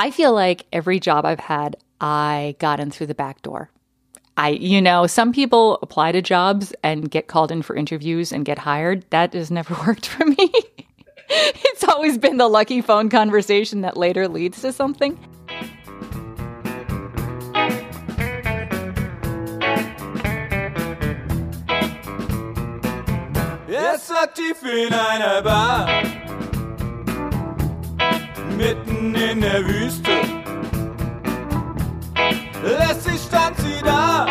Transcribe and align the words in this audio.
I 0.00 0.10
feel 0.10 0.32
like 0.32 0.64
every 0.72 0.98
job 0.98 1.26
I've 1.26 1.40
had, 1.40 1.76
I 2.00 2.56
got 2.58 2.80
in 2.80 2.90
through 2.90 3.08
the 3.08 3.14
back 3.14 3.42
door. 3.42 3.68
I, 4.34 4.48
you 4.48 4.80
know, 4.80 5.06
some 5.06 5.30
people 5.30 5.78
apply 5.82 6.12
to 6.12 6.22
jobs 6.22 6.72
and 6.82 7.10
get 7.10 7.26
called 7.26 7.52
in 7.52 7.60
for 7.60 7.76
interviews 7.76 8.32
and 8.32 8.42
get 8.42 8.56
hired. 8.56 9.04
That 9.10 9.34
has 9.34 9.50
never 9.50 9.74
worked 9.86 10.06
for 10.06 10.24
me. 10.24 10.36
it's 11.28 11.84
always 11.84 12.16
been 12.16 12.38
the 12.38 12.48
lucky 12.48 12.80
phone 12.80 13.10
conversation 13.10 13.82
that 13.82 13.98
later 13.98 14.26
leads 14.26 14.62
to 14.62 14.72
something. 14.72 15.18
Bar, 25.42 26.19
mitten 28.60 29.14
in 29.14 29.40
der 29.40 29.66
Wüste. 29.66 30.16
Stand 33.26 33.56
sie 33.58 33.80
da, 33.84 34.26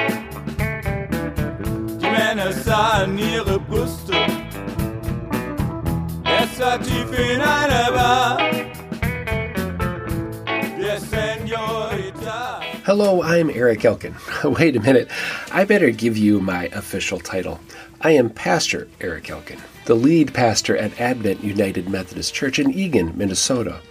die 2.01 2.11
Männer 2.17 2.51
sahen 2.51 3.17
ihre 3.17 3.59
Brüste. 3.59 4.13
Jetzt 6.25 6.61
aktiv 6.61 7.07
in 7.17 7.41
einer 7.41 7.91
Bar. 7.91 8.39
Hello, 12.85 13.21
I'm 13.21 13.49
Eric 13.49 13.85
Elkin. 13.85 14.15
Wait 14.43 14.75
a 14.75 14.79
minute, 14.79 15.09
I 15.51 15.63
better 15.63 15.91
give 15.91 16.17
you 16.17 16.39
my 16.39 16.65
official 16.73 17.19
title. 17.19 17.59
I 18.01 18.11
am 18.11 18.29
Pastor 18.29 18.87
Eric 18.99 19.29
Elkin, 19.29 19.59
the 19.85 19.95
lead 19.95 20.33
pastor 20.33 20.75
at 20.75 20.99
Advent 20.99 21.43
United 21.43 21.89
Methodist 21.89 22.33
Church 22.33 22.59
in 22.59 22.71
Eagan, 22.73 23.15
Minnesota. 23.15 23.81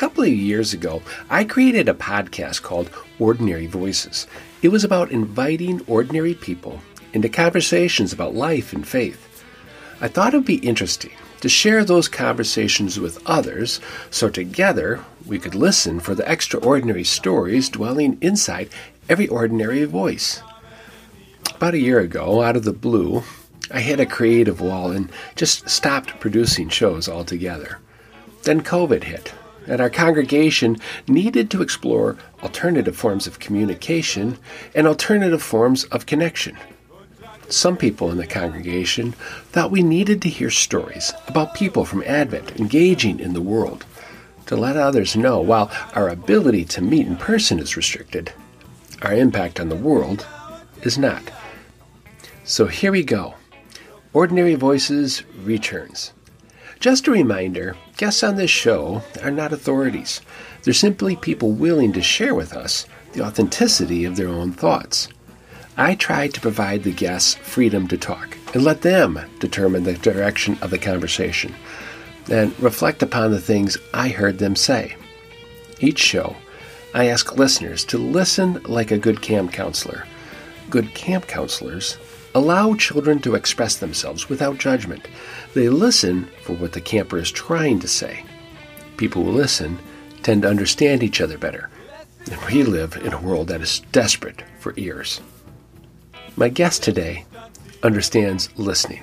A 0.00 0.08
couple 0.08 0.24
of 0.24 0.30
years 0.30 0.72
ago, 0.72 1.02
I 1.28 1.44
created 1.44 1.86
a 1.86 1.92
podcast 1.92 2.62
called 2.62 2.88
Ordinary 3.18 3.66
Voices. 3.66 4.26
It 4.62 4.68
was 4.68 4.82
about 4.82 5.10
inviting 5.10 5.82
ordinary 5.86 6.32
people 6.32 6.80
into 7.12 7.28
conversations 7.28 8.10
about 8.10 8.34
life 8.34 8.72
and 8.72 8.88
faith. 8.88 9.44
I 10.00 10.08
thought 10.08 10.32
it 10.32 10.38
would 10.38 10.46
be 10.46 10.66
interesting 10.66 11.12
to 11.42 11.50
share 11.50 11.84
those 11.84 12.08
conversations 12.08 12.98
with 12.98 13.20
others 13.26 13.78
so 14.08 14.30
together 14.30 15.04
we 15.26 15.38
could 15.38 15.54
listen 15.54 16.00
for 16.00 16.14
the 16.14 16.26
extraordinary 16.26 17.04
stories 17.04 17.68
dwelling 17.68 18.16
inside 18.22 18.70
every 19.06 19.28
ordinary 19.28 19.84
voice. 19.84 20.42
About 21.56 21.74
a 21.74 21.78
year 21.78 22.00
ago, 22.00 22.40
out 22.40 22.56
of 22.56 22.64
the 22.64 22.72
blue, 22.72 23.22
I 23.70 23.80
hit 23.80 24.00
a 24.00 24.06
creative 24.06 24.62
wall 24.62 24.92
and 24.92 25.12
just 25.36 25.68
stopped 25.68 26.18
producing 26.20 26.70
shows 26.70 27.06
altogether. 27.06 27.80
Then 28.44 28.62
COVID 28.62 29.04
hit, 29.04 29.34
and 29.70 29.80
our 29.80 29.88
congregation 29.88 30.76
needed 31.06 31.50
to 31.50 31.62
explore 31.62 32.18
alternative 32.42 32.96
forms 32.96 33.26
of 33.26 33.38
communication 33.38 34.36
and 34.74 34.86
alternative 34.86 35.42
forms 35.42 35.84
of 35.84 36.06
connection. 36.06 36.56
Some 37.48 37.76
people 37.76 38.10
in 38.10 38.16
the 38.16 38.26
congregation 38.26 39.12
thought 39.52 39.70
we 39.70 39.82
needed 39.82 40.20
to 40.22 40.28
hear 40.28 40.50
stories 40.50 41.12
about 41.26 41.54
people 41.54 41.84
from 41.84 42.02
Advent 42.04 42.58
engaging 42.60 43.18
in 43.20 43.32
the 43.32 43.40
world 43.40 43.86
to 44.46 44.56
let 44.56 44.76
others 44.76 45.16
know 45.16 45.40
while 45.40 45.70
our 45.94 46.08
ability 46.08 46.64
to 46.64 46.82
meet 46.82 47.06
in 47.06 47.16
person 47.16 47.60
is 47.60 47.76
restricted, 47.76 48.32
our 49.02 49.14
impact 49.14 49.60
on 49.60 49.68
the 49.68 49.76
world 49.76 50.26
is 50.82 50.98
not. 50.98 51.22
So 52.44 52.66
here 52.66 52.90
we 52.90 53.04
go. 53.04 53.34
Ordinary 54.12 54.56
Voices 54.56 55.22
returns. 55.44 56.12
Just 56.80 57.06
a 57.06 57.10
reminder 57.10 57.76
guests 57.98 58.22
on 58.22 58.36
this 58.36 58.50
show 58.50 59.02
are 59.22 59.30
not 59.30 59.52
authorities. 59.52 60.22
They're 60.62 60.72
simply 60.72 61.14
people 61.14 61.52
willing 61.52 61.92
to 61.92 62.02
share 62.02 62.34
with 62.34 62.54
us 62.54 62.86
the 63.12 63.20
authenticity 63.20 64.06
of 64.06 64.16
their 64.16 64.28
own 64.28 64.52
thoughts. 64.52 65.08
I 65.76 65.94
try 65.94 66.28
to 66.28 66.40
provide 66.40 66.82
the 66.82 66.92
guests 66.92 67.34
freedom 67.34 67.86
to 67.88 67.98
talk 67.98 68.38
and 68.54 68.64
let 68.64 68.80
them 68.80 69.20
determine 69.40 69.84
the 69.84 69.92
direction 69.92 70.56
of 70.62 70.70
the 70.70 70.78
conversation 70.78 71.54
and 72.30 72.58
reflect 72.58 73.02
upon 73.02 73.30
the 73.30 73.40
things 73.40 73.76
I 73.92 74.08
heard 74.08 74.38
them 74.38 74.56
say. 74.56 74.96
Each 75.80 75.98
show, 75.98 76.34
I 76.94 77.08
ask 77.08 77.36
listeners 77.36 77.84
to 77.86 77.98
listen 77.98 78.62
like 78.64 78.90
a 78.90 78.98
good 78.98 79.20
camp 79.20 79.52
counselor. 79.52 80.06
Good 80.70 80.94
camp 80.94 81.26
counselors 81.26 81.98
allow 82.34 82.74
children 82.74 83.18
to 83.20 83.34
express 83.34 83.76
themselves 83.76 84.28
without 84.28 84.58
judgment. 84.58 85.06
They 85.54 85.68
listen 85.68 86.28
for 86.42 86.54
what 86.54 86.72
the 86.72 86.80
camper 86.80 87.18
is 87.18 87.30
trying 87.30 87.80
to 87.80 87.88
say. 87.88 88.24
People 88.96 89.24
who 89.24 89.30
listen 89.30 89.78
tend 90.22 90.42
to 90.42 90.48
understand 90.48 91.02
each 91.02 91.20
other 91.20 91.38
better. 91.38 91.70
And 92.30 92.40
we 92.42 92.62
live 92.62 92.96
in 92.96 93.12
a 93.12 93.20
world 93.20 93.48
that 93.48 93.62
is 93.62 93.80
desperate 93.92 94.42
for 94.58 94.74
ears. 94.76 95.20
My 96.36 96.48
guest 96.48 96.82
today 96.82 97.24
understands 97.82 98.50
listening. 98.56 99.02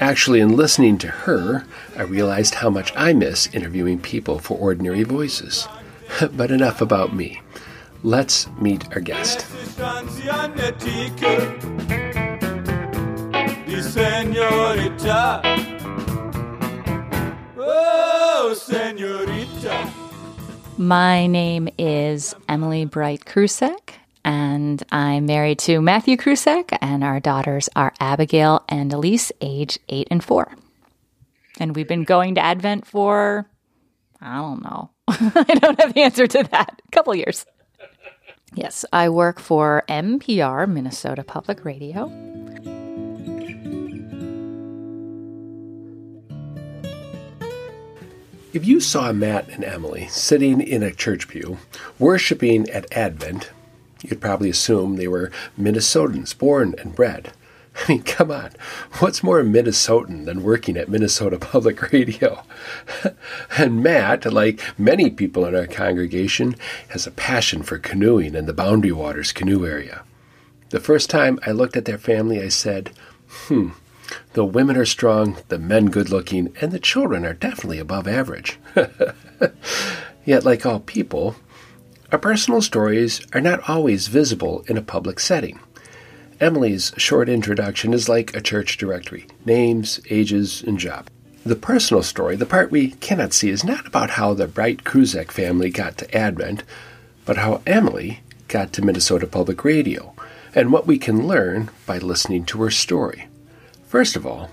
Actually, 0.00 0.40
in 0.40 0.56
listening 0.56 0.98
to 0.98 1.08
her, 1.08 1.64
I 1.96 2.02
realized 2.02 2.56
how 2.56 2.70
much 2.70 2.92
I 2.96 3.12
miss 3.12 3.48
interviewing 3.54 4.00
people 4.00 4.38
for 4.38 4.58
ordinary 4.58 5.04
voices. 5.04 5.68
but 6.32 6.50
enough 6.50 6.80
about 6.80 7.14
me. 7.14 7.40
Let's 8.02 8.48
meet 8.60 8.84
our 8.94 9.00
guest. 9.00 9.46
Senorita. 13.82 15.42
Oh, 17.58 18.54
Senorita. 18.56 19.92
My 20.78 21.26
name 21.26 21.68
is 21.76 22.32
Emily 22.48 22.84
Bright 22.84 23.24
Krusek, 23.24 23.94
and 24.24 24.82
I'm 24.92 25.26
married 25.26 25.58
to 25.60 25.80
Matthew 25.80 26.16
Krusek, 26.16 26.78
and 26.80 27.02
our 27.02 27.18
daughters 27.18 27.68
are 27.74 27.92
Abigail 27.98 28.64
and 28.68 28.92
Elise, 28.92 29.32
age 29.40 29.80
eight 29.88 30.06
and 30.12 30.22
four. 30.22 30.54
And 31.58 31.74
we've 31.74 31.88
been 31.88 32.04
going 32.04 32.36
to 32.36 32.40
Advent 32.40 32.86
for, 32.86 33.46
I 34.20 34.36
don't 34.36 34.62
know. 34.62 34.90
I 35.08 35.58
don't 35.60 35.80
have 35.80 35.92
the 35.92 36.02
answer 36.02 36.28
to 36.28 36.44
that. 36.52 36.80
A 36.86 36.90
couple 36.92 37.14
years. 37.16 37.44
Yes, 38.54 38.84
I 38.92 39.08
work 39.08 39.40
for 39.40 39.82
MPR, 39.88 40.68
Minnesota 40.68 41.24
Public 41.24 41.64
Radio. 41.64 42.31
If 48.52 48.66
you 48.66 48.80
saw 48.80 49.14
Matt 49.14 49.48
and 49.48 49.64
Emily 49.64 50.08
sitting 50.08 50.60
in 50.60 50.82
a 50.82 50.92
church 50.92 51.26
pew, 51.26 51.56
worshiping 51.98 52.68
at 52.68 52.92
Advent, 52.92 53.50
you'd 54.02 54.20
probably 54.20 54.50
assume 54.50 54.96
they 54.96 55.08
were 55.08 55.32
Minnesotans, 55.58 56.36
born 56.36 56.74
and 56.76 56.94
bred. 56.94 57.32
I 57.76 57.88
mean, 57.88 58.02
come 58.02 58.30
on. 58.30 58.50
What's 58.98 59.22
more 59.22 59.42
Minnesotan 59.42 60.26
than 60.26 60.42
working 60.42 60.76
at 60.76 60.90
Minnesota 60.90 61.38
Public 61.40 61.92
Radio? 61.92 62.42
and 63.56 63.82
Matt, 63.82 64.30
like 64.30 64.60
many 64.78 65.08
people 65.08 65.46
in 65.46 65.54
our 65.54 65.66
congregation, 65.66 66.54
has 66.88 67.06
a 67.06 67.10
passion 67.10 67.62
for 67.62 67.78
canoeing 67.78 68.34
in 68.34 68.44
the 68.44 68.52
Boundary 68.52 68.92
Waters 68.92 69.32
canoe 69.32 69.64
area. 69.64 70.02
The 70.68 70.80
first 70.80 71.08
time 71.08 71.38
I 71.46 71.52
looked 71.52 71.78
at 71.78 71.86
their 71.86 71.96
family, 71.96 72.42
I 72.42 72.48
said, 72.48 72.90
hmm, 73.28 73.70
the 74.34 74.44
women 74.44 74.76
are 74.76 74.86
strong, 74.86 75.36
the 75.48 75.58
men 75.58 75.86
good 75.86 76.10
looking, 76.10 76.54
and 76.60 76.72
the 76.72 76.78
children 76.78 77.24
are 77.24 77.34
definitely 77.34 77.78
above 77.78 78.08
average. 78.08 78.58
Yet, 80.24 80.44
like 80.44 80.64
all 80.64 80.80
people, 80.80 81.36
our 82.10 82.18
personal 82.18 82.62
stories 82.62 83.26
are 83.32 83.40
not 83.40 83.68
always 83.68 84.08
visible 84.08 84.64
in 84.68 84.76
a 84.76 84.82
public 84.82 85.18
setting. 85.18 85.60
Emily's 86.40 86.92
short 86.96 87.28
introduction 87.28 87.94
is 87.94 88.08
like 88.08 88.34
a 88.34 88.40
church 88.40 88.76
directory 88.76 89.26
names, 89.44 90.00
ages, 90.10 90.62
and 90.62 90.78
job. 90.78 91.08
The 91.44 91.56
personal 91.56 92.02
story, 92.02 92.36
the 92.36 92.46
part 92.46 92.70
we 92.70 92.92
cannot 92.92 93.32
see, 93.32 93.50
is 93.50 93.64
not 93.64 93.86
about 93.86 94.10
how 94.10 94.34
the 94.34 94.46
Bright 94.46 94.84
Krusek 94.84 95.32
family 95.32 95.70
got 95.70 95.98
to 95.98 96.16
Advent, 96.16 96.62
but 97.24 97.38
how 97.38 97.62
Emily 97.66 98.20
got 98.48 98.72
to 98.74 98.82
Minnesota 98.82 99.26
Public 99.26 99.64
Radio, 99.64 100.14
and 100.54 100.72
what 100.72 100.86
we 100.86 100.98
can 100.98 101.26
learn 101.26 101.70
by 101.86 101.98
listening 101.98 102.44
to 102.44 102.62
her 102.62 102.70
story. 102.70 103.26
First 103.92 104.16
of 104.16 104.26
all, 104.26 104.48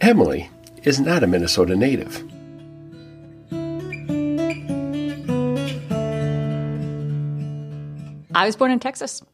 Emily 0.00 0.48
is 0.84 1.00
not 1.00 1.24
a 1.24 1.26
Minnesota 1.26 1.74
native. 1.74 2.22
I 8.32 8.46
was 8.46 8.54
born 8.54 8.70
in 8.70 8.78
Texas. 8.78 9.24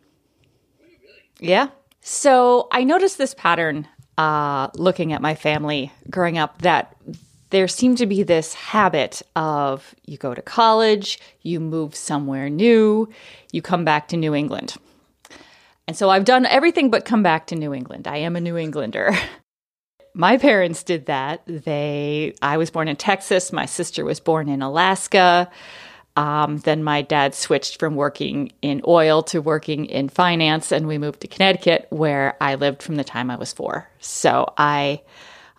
Yeah. 1.39 1.69
So 2.01 2.69
I 2.73 2.83
noticed 2.85 3.19
this 3.19 3.35
pattern 3.35 3.87
uh, 4.17 4.69
looking 4.75 5.13
at 5.13 5.21
my 5.21 5.35
family 5.35 5.93
growing 6.09 6.39
up 6.39 6.63
that 6.63 6.97
there 7.51 7.69
seemed 7.69 7.99
to 7.99 8.07
be 8.07 8.23
this 8.23 8.55
habit 8.55 9.21
of 9.37 9.95
you 10.07 10.17
go 10.17 10.33
to 10.33 10.41
college, 10.41 11.19
you 11.43 11.61
move 11.61 11.95
somewhere 11.95 12.49
new, 12.49 13.07
you 13.53 13.61
come 13.61 13.85
back 13.85 14.09
to 14.09 14.17
New 14.17 14.35
England. 14.35 14.77
And 15.87 15.95
so 15.95 16.09
I've 16.09 16.25
done 16.25 16.47
everything 16.47 16.91
but 16.91 17.05
come 17.05 17.23
back 17.23 17.49
to 17.49 17.55
New 17.55 17.75
England. 17.75 18.09
I 18.09 18.17
am 18.17 18.35
a 18.35 18.41
New 18.41 18.57
Englander. 18.57 19.13
my 20.15 20.37
parents 20.39 20.83
did 20.83 21.07
that. 21.07 21.43
They 21.47 22.35
I 22.43 22.57
was 22.57 22.71
born 22.71 22.89
in 22.89 22.97
Texas, 22.97 23.53
my 23.53 23.67
sister 23.67 24.05
was 24.05 24.21
born 24.21 24.49
in 24.49 24.63
Alaska. 24.63 25.51
Um, 26.15 26.59
then 26.59 26.85
my 26.85 27.01
dad 27.01 27.35
switched 27.35 27.79
from 27.79 27.97
working 27.97 28.53
in 28.61 28.83
oil 28.87 29.23
to 29.25 29.41
working 29.41 29.87
in 29.87 30.11
finance, 30.11 30.71
and 30.71 30.87
we 30.87 30.99
moved 30.99 31.21
to 31.23 31.27
Connecticut, 31.27 31.87
where 31.89 32.37
I 32.39 32.57
lived 32.57 32.83
from 32.83 32.97
the 32.97 33.05
time 33.05 33.31
I 33.31 33.37
was 33.37 33.55
four. 33.55 33.89
So 33.99 34.53
I 34.59 35.01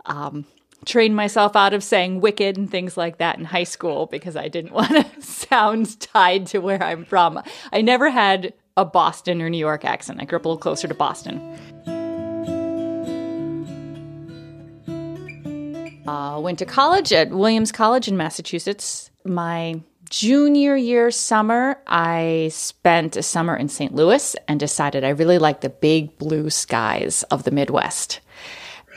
um, 0.05 0.45
trained 0.85 1.15
myself 1.15 1.56
out 1.56 1.73
of 1.73 1.83
saying 1.83 2.21
wicked 2.21 2.57
and 2.57 2.69
things 2.69 2.97
like 2.97 3.17
that 3.17 3.39
in 3.39 3.45
high 3.45 3.63
school 3.63 4.06
because 4.06 4.35
I 4.35 4.47
didn't 4.47 4.71
want 4.73 4.91
to 4.91 5.21
sound 5.21 5.99
tied 5.99 6.47
to 6.47 6.59
where 6.59 6.81
I'm 6.83 7.06
from. 7.06 7.41
I 7.71 7.81
never 7.81 8.09
had 8.09 8.53
a 8.77 8.85
Boston 8.85 9.41
or 9.41 9.49
New 9.49 9.57
York 9.57 9.85
accent. 9.85 10.21
I 10.21 10.25
grew 10.25 10.38
up 10.38 10.45
a 10.45 10.49
little 10.49 10.61
closer 10.61 10.88
to 10.88 10.95
Boston. 10.95 11.57
Uh, 16.05 16.39
went 16.41 16.59
to 16.59 16.65
college 16.65 17.13
at 17.13 17.29
Williams 17.29 17.71
College 17.71 18.07
in 18.07 18.17
Massachusetts. 18.17 19.09
My 19.23 19.81
junior 20.09 20.75
year 20.75 21.11
summer, 21.11 21.77
I 21.88 22.50
spent 22.51 23.15
a 23.15 23.23
summer 23.23 23.55
in 23.55 23.69
St. 23.69 23.95
Louis 23.95 24.35
and 24.47 24.59
decided 24.59 25.03
I 25.03 25.09
really 25.09 25.38
liked 25.38 25.61
the 25.61 25.69
big 25.69 26.17
blue 26.17 26.50
skies 26.50 27.23
of 27.23 27.44
the 27.44 27.51
Midwest. 27.51 28.19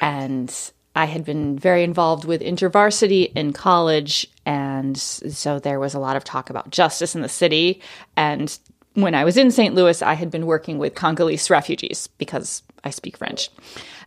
And 0.00 0.52
I 0.96 1.04
had 1.04 1.24
been 1.24 1.58
very 1.58 1.84
involved 1.84 2.24
with 2.24 2.40
InterVarsity 2.40 3.32
in 3.34 3.52
college, 3.52 4.26
and 4.44 4.96
so 4.98 5.58
there 5.58 5.78
was 5.78 5.94
a 5.94 5.98
lot 5.98 6.16
of 6.16 6.24
talk 6.24 6.50
about 6.50 6.70
justice 6.70 7.14
in 7.14 7.20
the 7.20 7.28
city. 7.28 7.82
And 8.16 8.58
when 8.96 9.14
I 9.14 9.24
was 9.24 9.36
in 9.36 9.50
St. 9.50 9.74
Louis, 9.74 10.00
I 10.00 10.14
had 10.14 10.30
been 10.30 10.46
working 10.46 10.78
with 10.78 10.94
Congolese 10.94 11.50
refugees 11.50 12.06
because 12.18 12.62
I 12.82 12.90
speak 12.90 13.18
French. 13.18 13.50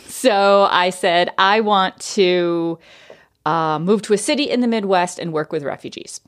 So 0.02 0.68
I 0.72 0.90
said, 0.90 1.30
I 1.38 1.62
want 1.62 2.00
to 2.16 2.80
uh, 3.46 3.78
move 3.78 4.02
to 4.04 4.14
a 4.14 4.18
city 4.18 4.50
in 4.50 4.62
the 4.62 4.68
Midwest 4.68 5.20
and 5.20 5.32
work 5.32 5.52
with 5.52 5.64
refugees. 5.64 6.22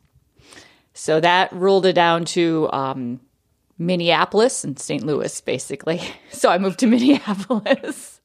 So 0.94 1.20
that 1.20 1.52
ruled 1.52 1.88
it 1.88 1.94
down 1.94 2.26
to 2.26 2.70
um, 2.72 3.20
Minneapolis 3.80 4.64
and 4.64 4.78
St. 4.78 5.04
Louis, 5.04 5.42
basically. 5.42 6.02
So 6.32 6.50
I 6.50 6.60
moved 6.60 6.80
to 6.80 6.88
Minneapolis. 6.88 8.22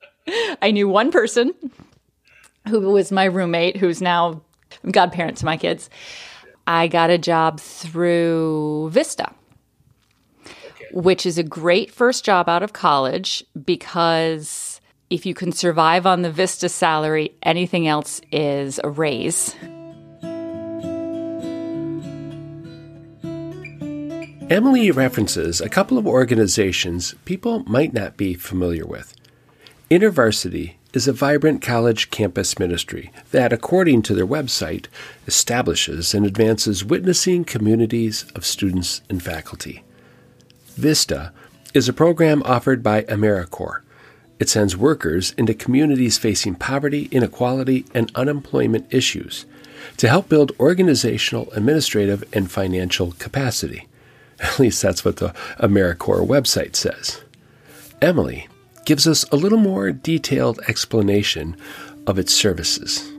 I 0.61 0.71
knew 0.71 0.89
one 0.89 1.11
person 1.11 1.55
who 2.69 2.81
was 2.81 3.11
my 3.11 3.25
roommate, 3.25 3.77
who's 3.77 4.03
now 4.03 4.43
godparent 4.91 5.39
to 5.39 5.45
my 5.47 5.57
kids. 5.57 5.89
I 6.67 6.89
got 6.89 7.11
a 7.11 7.19
job 7.19 7.61
through 7.61 8.91
Vista, 8.91 9.33
which 10.93 11.27
is 11.27 11.39
a 11.39 11.43
great 11.43 11.91
first 11.91 12.25
job 12.25 12.49
out 12.49 12.63
of 12.63 12.73
college 12.73 13.45
because 13.65 14.81
if 15.11 15.25
you 15.25 15.35
can 15.35 15.53
survive 15.53 16.07
on 16.07 16.23
the 16.23 16.31
Vista 16.31 16.69
salary, 16.69 17.37
anything 17.43 17.87
else 17.87 18.21
is 18.33 18.81
a 18.83 18.89
raise. 18.89 19.55
Emily 24.49 24.93
references 24.93 25.61
a 25.61 25.69
couple 25.69 25.99
of 25.99 26.07
organizations 26.07 27.15
people 27.25 27.65
might 27.67 27.93
not 27.93 28.17
be 28.17 28.35
familiar 28.35 28.87
with. 28.87 29.13
InterVarsity 29.91 30.75
is 30.93 31.09
a 31.09 31.13
vibrant 31.13 31.63
college 31.63 32.11
campus 32.11 32.59
ministry 32.59 33.13
that, 33.33 33.53
according 33.53 34.03
to 34.03 34.15
their 34.15 34.27
website, 34.27 34.87
establishes 35.27 36.15
and 36.15 36.25
advances 36.25 36.85
witnessing 36.85 37.45
communities 37.45 38.25
of 38.35 38.47
students 38.47 39.03
and 39.11 39.23
faculty. 39.23 39.83
VISTA 40.77 41.33
is 41.73 41.89
a 41.89 41.95
program 41.95 42.43
offered 42.45 42.83
by 42.83 43.03
AmeriCorps. 43.05 43.81
It 44.39 44.51
sends 44.51 44.77
workers 44.77 45.33
into 45.39 45.55
communities 45.55 46.19
facing 46.19 46.57
poverty, 46.57 47.09
inequality, 47.11 47.87
and 47.95 48.13
unemployment 48.15 48.93
issues 48.93 49.47
to 49.97 50.09
help 50.09 50.29
build 50.29 50.53
organizational, 50.61 51.51
administrative, 51.53 52.23
and 52.35 52.51
financial 52.51 53.13
capacity. 53.13 53.89
At 54.41 54.59
least 54.59 54.83
that's 54.83 55.03
what 55.03 55.17
the 55.17 55.31
AmeriCorps 55.59 56.27
website 56.27 56.77
says. 56.77 57.23
Emily 58.03 58.47
gives 58.85 59.09
us 59.09 59.25
a 59.33 59.37
little 59.37 59.59
more 59.59 59.91
detailed 59.93 60.61
explanation 60.69 61.57
of 62.07 62.19
its 62.19 62.35
services. 62.35 63.11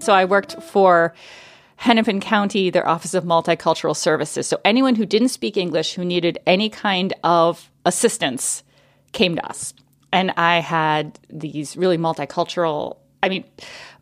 So 0.00 0.12
I 0.12 0.24
worked 0.24 0.60
for 0.62 1.14
Hennepin 1.78 2.20
County, 2.20 2.70
their 2.70 2.86
Office 2.88 3.14
of 3.14 3.22
Multicultural 3.22 3.96
Services. 3.96 4.48
So 4.48 4.60
anyone 4.64 4.96
who 4.96 5.06
didn't 5.06 5.28
speak 5.28 5.56
English, 5.56 5.94
who 5.94 6.04
needed 6.04 6.36
any 6.44 6.68
kind 6.68 7.14
of 7.22 7.70
assistance, 7.86 8.64
came 9.12 9.36
to 9.36 9.48
us. 9.48 9.72
And 10.12 10.32
I 10.36 10.58
had 10.58 11.20
these 11.30 11.76
really 11.76 11.96
multicultural, 11.96 12.96
I 13.22 13.28
mean, 13.28 13.44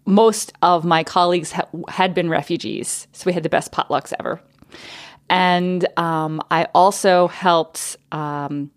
most 0.07 0.55
of 0.63 0.87
my 0.87 1.05
colleagues 1.05 1.53
ha- 1.53 1.69
had 1.89 2.15
been 2.15 2.31
refugees. 2.31 3.07
So 3.13 3.25
we 3.27 3.35
had 3.35 3.43
the 3.43 3.51
best 3.51 3.73
potlucks 3.73 4.15
ever. 4.19 4.41
And 5.29 5.87
um, 5.99 6.41
I 6.51 6.69
also 6.75 7.29
helped, 7.29 7.99
um, 8.11 8.71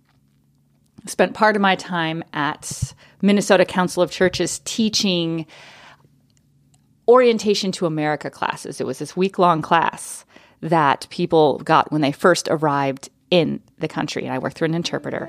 spent 1.06 1.36
part 1.36 1.56
of 1.56 1.62
my 1.62 1.76
time 1.76 2.22
at 2.34 2.94
Minnesota 3.22 3.64
Council 3.64 4.04
of 4.04 4.12
Churches 4.12 4.60
teaching 4.66 5.46
orientation 7.10 7.72
to 7.72 7.88
America 7.88 8.30
classes. 8.30 8.80
It 8.80 8.86
was 8.86 9.00
this 9.00 9.18
week 9.18 9.40
long 9.40 9.64
class 9.64 10.26
that 10.62 11.08
people 11.10 11.58
got 11.60 11.92
when 11.92 12.02
they 12.02 12.12
first 12.12 12.48
arrived 12.52 13.10
in 13.32 13.62
the 13.80 13.88
country. 13.88 14.26
And 14.26 14.32
I 14.32 14.38
worked 14.38 14.60
through 14.60 14.68
an 14.68 14.76
interpreter. 14.76 15.28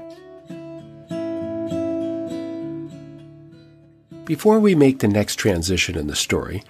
Before 4.27 4.61
we 4.61 4.75
make 4.75 4.99
the 4.99 5.09
next 5.09 5.37
transition 5.37 5.97
in 5.97 6.07
the 6.07 6.15
story, 6.15 6.63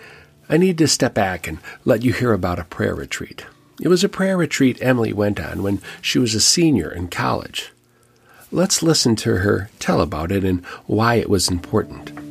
I 0.48 0.56
need 0.56 0.78
to 0.78 0.86
step 0.86 1.12
back 1.12 1.48
and 1.48 1.58
let 1.84 2.04
you 2.04 2.12
hear 2.12 2.32
about 2.32 2.60
a 2.60 2.64
prayer 2.64 2.94
retreat. 2.94 3.44
It 3.80 3.88
was 3.88 4.04
a 4.04 4.08
prayer 4.08 4.36
retreat 4.36 4.78
Emily 4.80 5.12
went 5.12 5.40
on 5.40 5.64
when 5.64 5.82
she 6.00 6.20
was 6.20 6.36
a 6.36 6.40
senior 6.40 6.88
in 6.88 7.08
college. 7.08 7.72
Let's 8.52 8.80
listen 8.80 9.16
to 9.16 9.38
her 9.38 9.70
tell 9.80 10.00
about 10.00 10.30
it 10.30 10.44
and 10.44 10.64
why 10.86 11.16
it 11.16 11.28
was 11.28 11.48
important. 11.48 12.29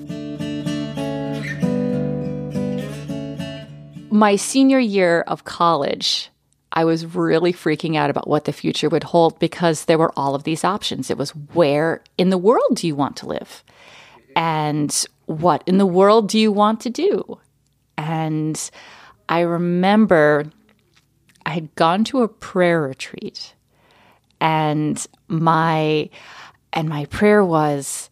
My 4.19 4.35
senior 4.35 4.79
year 4.79 5.21
of 5.27 5.45
college, 5.45 6.29
I 6.73 6.83
was 6.83 7.05
really 7.05 7.53
freaking 7.53 7.95
out 7.95 8.09
about 8.09 8.27
what 8.27 8.43
the 8.43 8.51
future 8.51 8.89
would 8.89 9.05
hold 9.05 9.39
because 9.39 9.85
there 9.85 9.97
were 9.97 10.11
all 10.17 10.35
of 10.35 10.43
these 10.43 10.65
options. 10.65 11.09
It 11.09 11.17
was 11.17 11.29
where 11.53 12.03
in 12.17 12.29
the 12.29 12.37
world 12.37 12.75
do 12.75 12.85
you 12.85 12.97
want 12.97 13.15
to 13.15 13.27
live? 13.27 13.63
And 14.35 14.93
what 15.27 15.63
in 15.65 15.77
the 15.77 15.85
world 15.85 16.27
do 16.27 16.37
you 16.37 16.51
want 16.51 16.81
to 16.81 16.89
do? 16.89 17.39
And 17.97 18.69
I 19.29 19.39
remember 19.39 20.51
I 21.45 21.51
had 21.51 21.73
gone 21.75 22.03
to 22.03 22.23
a 22.23 22.27
prayer 22.27 22.81
retreat 22.81 23.53
and 24.41 25.07
my 25.29 26.09
and 26.73 26.89
my 26.89 27.05
prayer 27.05 27.45
was 27.45 28.09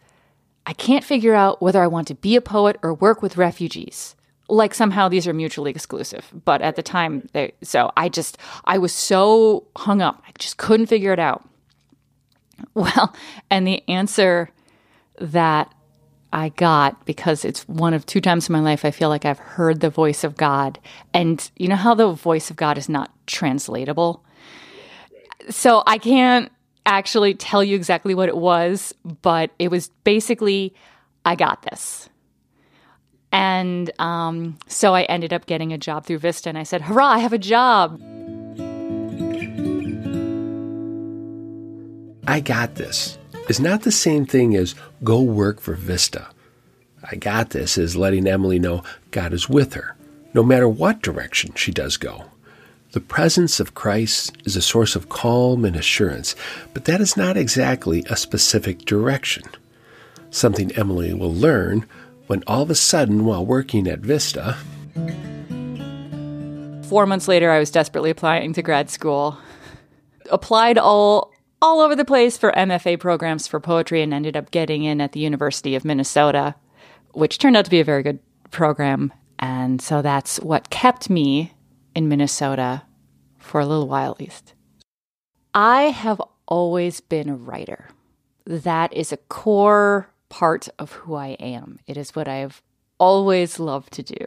I 0.66 0.72
can't 0.72 1.04
figure 1.04 1.34
out 1.34 1.62
whether 1.62 1.84
I 1.84 1.88
want 1.88 2.08
to 2.08 2.16
be 2.16 2.38
a 2.38 2.42
poet 2.42 2.78
or 2.82 2.94
work 2.94 3.22
with 3.22 3.36
refugees. 3.36 4.16
Like 4.50 4.74
somehow 4.74 5.10
these 5.10 5.28
are 5.28 5.34
mutually 5.34 5.72
exclusive, 5.72 6.32
but 6.46 6.62
at 6.62 6.76
the 6.76 6.84
time 6.84 7.28
they 7.34 7.54
so 7.64 7.92
I 7.98 8.08
just 8.10 8.38
I 8.66 8.78
was 8.78 8.94
so 8.94 9.66
hung 9.76 10.02
up. 10.02 10.24
I 10.28 10.32
just 10.38 10.58
couldn't 10.58 10.86
figure 10.88 11.14
it 11.14 11.20
out. 11.20 11.48
Well, 12.74 13.14
and 13.52 13.68
the 13.68 13.88
answer 13.88 14.50
that 15.20 15.72
I 16.34 16.50
got 16.50 17.06
because 17.06 17.46
it's 17.46 17.68
one 17.68 17.94
of 17.94 18.06
two 18.06 18.20
times 18.22 18.50
in 18.50 18.54
my 18.54 18.60
life 18.60 18.84
I 18.84 18.92
feel 18.92 19.10
like 19.10 19.26
I've 19.26 19.40
heard 19.40 19.80
the 19.80 19.90
voice 19.90 20.24
of 20.24 20.36
God. 20.36 20.80
And 21.14 21.50
you 21.56 21.68
know 21.68 21.76
how 21.76 21.94
the 21.94 22.12
voice 22.12 22.50
of 22.50 22.56
God 22.56 22.78
is 22.78 22.90
not 22.90 23.12
translatable? 23.28 24.24
So 25.50 25.84
I 25.86 25.98
can't 25.98 26.52
actually 26.86 27.34
tell 27.36 27.64
you 27.64 27.76
exactly 27.76 28.16
what 28.16 28.30
it 28.30 28.38
was, 28.38 28.94
but 29.22 29.52
it 29.60 29.70
was 29.70 29.90
basically, 30.04 30.74
I 31.26 31.36
got 31.36 31.62
this. 31.64 32.10
And 33.38 33.92
um, 34.00 34.58
so 34.66 34.96
I 34.96 35.04
ended 35.04 35.32
up 35.32 35.46
getting 35.46 35.72
a 35.72 35.78
job 35.78 36.08
through 36.08 36.18
Vista, 36.18 36.50
and 36.50 36.58
I 36.58 36.64
said, 36.64 36.82
Hurrah, 36.82 37.06
I 37.06 37.20
have 37.20 37.34
a 37.34 37.38
job. 37.38 38.02
I 42.26 42.40
got 42.40 42.74
this 42.76 43.20
is 43.48 43.60
not 43.60 43.84
the 43.84 43.92
same 43.92 44.26
thing 44.26 44.56
as 44.56 44.74
go 45.04 45.22
work 45.22 45.62
for 45.62 45.76
Vista. 45.76 46.28
I 47.12 47.16
got 47.16 47.52
this 47.52 47.78
is 47.78 47.96
letting 47.96 48.26
Emily 48.26 48.58
know 48.58 48.82
God 49.12 49.34
is 49.34 49.48
with 49.48 49.76
her, 49.76 49.96
no 50.34 50.42
matter 50.42 50.68
what 50.68 51.04
direction 51.04 51.54
she 51.54 51.72
does 51.72 51.96
go. 51.96 52.26
The 52.94 53.02
presence 53.02 53.60
of 53.60 53.76
Christ 53.76 54.36
is 54.46 54.56
a 54.56 54.64
source 54.64 54.96
of 54.96 55.10
calm 55.10 55.64
and 55.64 55.76
assurance, 55.76 56.36
but 56.74 56.86
that 56.86 57.02
is 57.02 57.16
not 57.16 57.38
exactly 57.38 58.04
a 58.10 58.18
specific 58.18 58.80
direction. 58.80 59.44
Something 60.32 60.72
Emily 60.72 61.14
will 61.14 61.34
learn 61.34 61.86
when 62.28 62.44
all 62.46 62.62
of 62.62 62.70
a 62.70 62.76
sudden, 62.76 63.26
while 63.26 63.46
working 63.46 63.88
at 63.88 64.00
Vista, 64.00 64.58
Four 66.88 67.06
months 67.06 67.28
later, 67.28 67.52
I 67.52 67.60
was 67.60 67.70
desperately 67.70 68.10
applying 68.10 68.54
to 68.54 68.62
grad 68.62 68.90
school. 68.90 69.38
Applied 70.32 70.78
all 70.78 71.34
all 71.62 71.82
over 71.82 71.96
the 71.96 72.06
place 72.06 72.38
for 72.38 72.52
MFA 72.54 72.98
programs 72.98 73.46
for 73.46 73.60
poetry 73.60 74.02
and 74.02 74.14
ended 74.14 74.38
up 74.38 74.52
getting 74.52 74.84
in 74.84 75.02
at 75.02 75.12
the 75.12 75.20
University 75.20 75.76
of 75.76 75.84
Minnesota, 75.84 76.56
which 77.12 77.40
turned 77.40 77.58
out 77.58 77.66
to 77.66 77.72
be 77.72 77.82
a 77.82 77.84
very 77.84 78.04
good 78.04 78.20
program. 78.52 79.12
And 79.40 79.82
so 79.82 80.02
that's 80.02 80.40
what 80.40 80.70
kept 80.70 81.10
me 81.10 81.54
in 81.94 82.08
Minnesota 82.08 82.84
for 83.38 83.60
a 83.60 83.66
little 83.66 83.88
while 83.88 84.12
at 84.12 84.20
least. 84.20 84.54
I 85.54 85.84
have 85.84 86.22
always 86.48 87.02
been 87.02 87.28
a 87.28 87.36
writer. 87.36 87.90
That 88.46 88.94
is 88.94 89.12
a 89.12 89.18
core 89.18 90.10
part 90.30 90.68
of 90.80 90.92
who 90.92 91.16
I 91.16 91.30
am. 91.40 91.80
It 91.88 91.98
is 91.98 92.16
what 92.16 92.28
I've 92.28 92.62
always 93.00 93.60
loved 93.60 93.94
to 93.94 94.04
do. 94.04 94.26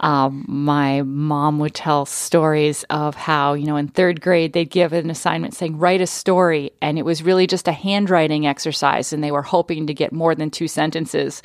Um, 0.00 0.44
my 0.48 1.02
mom 1.02 1.60
would 1.60 1.74
tell 1.74 2.06
stories 2.06 2.82
of 2.90 3.14
how, 3.14 3.54
you 3.54 3.66
know, 3.66 3.76
in 3.76 3.86
third 3.86 4.20
grade, 4.20 4.52
they'd 4.52 4.68
give 4.68 4.92
an 4.92 5.10
assignment 5.10 5.54
saying, 5.54 5.78
write 5.78 6.00
a 6.00 6.06
story. 6.08 6.72
And 6.82 6.98
it 6.98 7.04
was 7.04 7.22
really 7.22 7.46
just 7.46 7.68
a 7.68 7.72
handwriting 7.72 8.44
exercise. 8.46 9.12
And 9.12 9.22
they 9.22 9.30
were 9.30 9.42
hoping 9.42 9.86
to 9.86 9.94
get 9.94 10.12
more 10.12 10.34
than 10.34 10.50
two 10.50 10.66
sentences. 10.66 11.40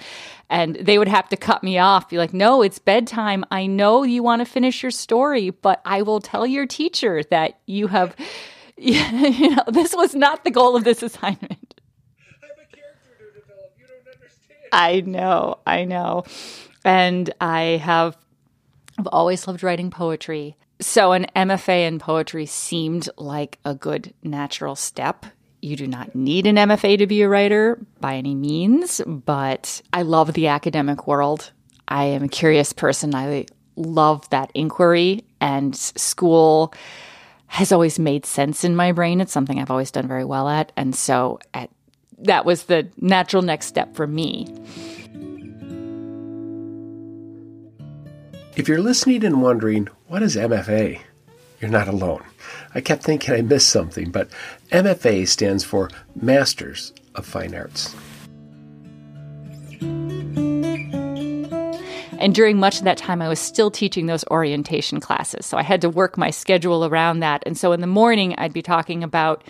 And 0.49 0.75
they 0.75 0.97
would 0.97 1.07
have 1.07 1.29
to 1.29 1.37
cut 1.37 1.63
me 1.63 1.77
off, 1.77 2.09
be 2.09 2.17
like, 2.17 2.33
no, 2.33 2.63
it's 2.63 2.79
bedtime. 2.79 3.45
I 3.51 3.67
know 3.67 4.03
you 4.03 4.23
want 4.23 4.39
to 4.39 4.45
finish 4.45 4.81
your 4.81 4.91
story, 4.91 5.51
but 5.51 5.79
I 5.85 6.01
will 6.01 6.19
tell 6.19 6.47
your 6.47 6.65
teacher 6.65 7.21
that 7.29 7.59
you 7.67 7.87
have, 7.87 8.15
you 8.77 9.55
know, 9.55 9.63
this 9.67 9.93
was 9.95 10.15
not 10.15 10.43
the 10.43 10.51
goal 10.51 10.75
of 10.75 10.83
this 10.83 11.03
assignment. 11.03 11.66
I 14.71 15.01
know, 15.01 15.59
I 15.65 15.85
know. 15.85 16.23
And 16.83 17.33
I 17.41 17.81
have 17.83 18.17
I've 18.97 19.07
always 19.07 19.47
loved 19.47 19.63
writing 19.63 19.91
poetry. 19.91 20.55
So, 20.79 21.11
an 21.11 21.27
MFA 21.35 21.87
in 21.87 21.99
poetry 21.99 22.45
seemed 22.45 23.09
like 23.17 23.59
a 23.65 23.73
good 23.73 24.13
natural 24.23 24.75
step. 24.75 25.25
You 25.61 25.75
do 25.75 25.87
not 25.87 26.13
need 26.15 26.45
an 26.45 26.55
MFA 26.55 26.99
to 26.99 27.07
be 27.07 27.21
a 27.23 27.29
writer 27.29 27.79
by 27.99 28.15
any 28.15 28.35
means, 28.35 29.01
but 29.05 29.81
I 29.91 30.03
love 30.03 30.33
the 30.33 30.47
academic 30.47 31.07
world. 31.07 31.51
I 31.87 32.05
am 32.05 32.23
a 32.23 32.27
curious 32.27 32.73
person. 32.73 33.15
I 33.15 33.47
love 33.75 34.29
that 34.29 34.51
inquiry, 34.53 35.25
and 35.41 35.75
school 35.75 36.73
has 37.47 37.71
always 37.71 37.97
made 37.97 38.25
sense 38.25 38.63
in 38.63 38.75
my 38.75 38.91
brain. 38.91 39.19
It's 39.21 39.31
something 39.31 39.59
I've 39.59 39.71
always 39.71 39.91
done 39.91 40.07
very 40.07 40.25
well 40.25 40.47
at. 40.47 40.71
And 40.77 40.95
so, 40.95 41.39
at, 41.53 41.71
that 42.19 42.45
was 42.45 42.63
the 42.63 42.87
natural 42.99 43.41
next 43.41 43.67
step 43.67 43.95
for 43.95 44.07
me. 44.07 44.47
If 48.55 48.67
you're 48.67 48.81
listening 48.81 49.23
and 49.23 49.41
wondering, 49.41 49.87
what 50.07 50.23
is 50.23 50.35
MFA? 50.35 50.99
You're 51.61 51.71
not 51.71 51.87
alone. 51.87 52.23
I 52.73 52.81
kept 52.81 53.03
thinking 53.03 53.33
I 53.33 53.41
missed 53.41 53.69
something, 53.69 54.09
but 54.09 54.29
MFA 54.71 55.27
stands 55.27 55.63
for 55.63 55.89
Masters 56.19 56.93
of 57.15 57.25
Fine 57.25 57.53
Arts. 57.55 57.95
And 62.19 62.33
during 62.33 62.57
much 62.57 62.79
of 62.79 62.83
that 62.85 62.97
time, 62.97 63.21
I 63.21 63.27
was 63.27 63.39
still 63.39 63.69
teaching 63.69 64.07
those 64.07 64.25
orientation 64.31 64.99
classes. 64.99 65.45
So 65.45 65.57
I 65.57 65.61
had 65.61 65.81
to 65.81 65.89
work 65.89 66.17
my 66.17 66.31
schedule 66.31 66.83
around 66.83 67.19
that. 67.19 67.43
And 67.45 67.55
so 67.57 67.73
in 67.73 67.81
the 67.81 67.87
morning, 67.87 68.33
I'd 68.37 68.53
be 68.53 68.63
talking 68.63 69.03
about 69.03 69.43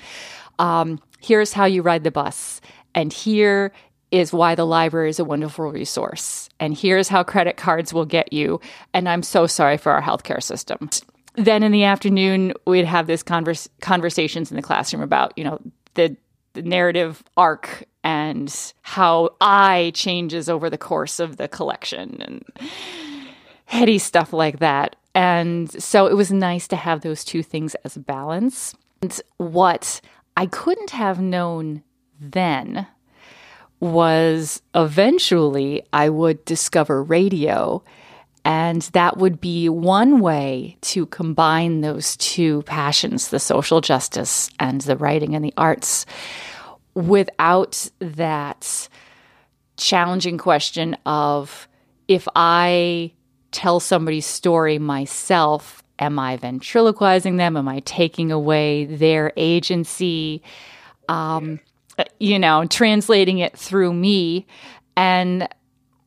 um, 0.60 1.00
here's 1.20 1.54
how 1.54 1.66
you 1.66 1.82
ride 1.82 2.04
the 2.04 2.12
bus, 2.12 2.62
and 2.94 3.12
here 3.12 3.72
is 4.12 4.32
why 4.32 4.56
the 4.56 4.66
library 4.66 5.10
is 5.10 5.20
a 5.20 5.26
wonderful 5.26 5.70
resource. 5.72 6.50
And 6.60 6.78
here's 6.78 7.10
how 7.10 7.24
credit 7.24 7.58
cards 7.58 7.94
will 7.94 8.06
get 8.06 8.32
you. 8.32 8.62
And 8.94 9.10
I'm 9.10 9.24
so 9.24 9.48
sorry 9.48 9.78
for 9.78 9.92
our 9.92 10.02
healthcare 10.02 10.42
system. 10.42 10.90
Then 11.36 11.62
in 11.62 11.72
the 11.72 11.84
afternoon, 11.84 12.54
we'd 12.66 12.86
have 12.86 13.08
this 13.08 13.22
converse, 13.22 13.68
conversations 13.82 14.50
in 14.50 14.56
the 14.56 14.64
classroom 14.64 15.04
about, 15.04 15.38
you 15.38 15.44
know, 15.44 15.60
the, 15.96 16.16
the 16.54 16.62
narrative 16.62 17.24
arc 17.36 17.84
and 18.04 18.74
how 18.82 19.36
I 19.42 19.92
changes 19.94 20.48
over 20.48 20.70
the 20.70 20.78
course 20.78 21.20
of 21.20 21.38
the 21.38 21.48
collection 21.50 22.22
and 22.22 22.46
heady 23.66 24.00
stuff 24.00 24.32
like 24.32 24.60
that. 24.60 24.96
And 25.14 25.70
so 25.84 26.08
it 26.08 26.14
was 26.14 26.32
nice 26.32 26.68
to 26.70 26.76
have 26.76 27.02
those 27.02 27.26
two 27.26 27.44
things 27.44 27.76
as 27.84 27.98
a 27.98 28.00
balance. 28.00 28.74
And 29.02 29.20
what 29.38 30.00
I 30.38 30.46
couldn't 30.46 30.92
have 30.92 31.20
known 31.20 31.84
then 32.20 32.86
was 33.80 34.62
eventually 34.76 35.84
I 35.92 36.10
would 36.10 36.46
discover 36.46 37.04
radio. 37.04 37.84
And 38.46 38.84
that 38.94 39.18
would 39.18 39.42
be 39.42 39.68
one 39.68 40.20
way 40.20 40.78
to 40.82 41.08
combine 41.08 41.82
those 41.82 42.16
two 42.18 42.62
passions, 42.62 43.30
the 43.30 43.40
social 43.40 43.82
justice 43.82 44.50
and 44.60 44.80
the 44.82 44.96
writing 44.96 45.36
and 45.36 45.44
the 45.44 45.54
arts, 45.58 46.06
without 46.94 47.90
that 48.00 48.88
challenging 49.76 50.38
question 50.38 50.96
of 51.06 51.68
if 52.08 52.28
I 52.36 53.12
tell 53.52 53.80
somebody's 53.80 54.26
story 54.26 54.80
myself, 54.80 55.84
am 56.00 56.20
I 56.20 56.38
ventriloquizing 56.38 57.38
them? 57.38 57.58
Am 57.58 57.68
I 57.68 57.80
taking 57.82 58.32
away 58.32 58.86
their 58.86 59.34
agency? 59.36 60.42
Um, 61.08 61.60
you 62.20 62.40
know, 62.40 62.66
translating 62.66 63.40
it 63.40 63.58
through 63.58 63.94
me. 63.94 64.46
And 64.96 65.48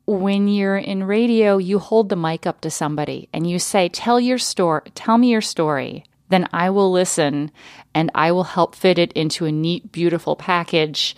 when 0.06 0.48
you're 0.48 0.76
in 0.76 1.04
radio, 1.04 1.58
you 1.58 1.78
hold 1.78 2.08
the 2.08 2.16
mic 2.16 2.46
up 2.46 2.60
to 2.62 2.70
somebody 2.70 3.28
and 3.32 3.48
you 3.48 3.58
say, 3.58 3.88
Tell 3.88 4.20
your 4.20 4.38
story, 4.38 4.82
tell 4.94 5.18
me 5.18 5.30
your 5.30 5.40
story. 5.40 6.04
Then 6.28 6.48
I 6.52 6.70
will 6.70 6.92
listen 6.92 7.50
and 7.94 8.10
I 8.14 8.32
will 8.32 8.44
help 8.44 8.74
fit 8.74 8.98
it 8.98 9.12
into 9.14 9.46
a 9.46 9.52
neat, 9.52 9.90
beautiful 9.90 10.36
package, 10.36 11.16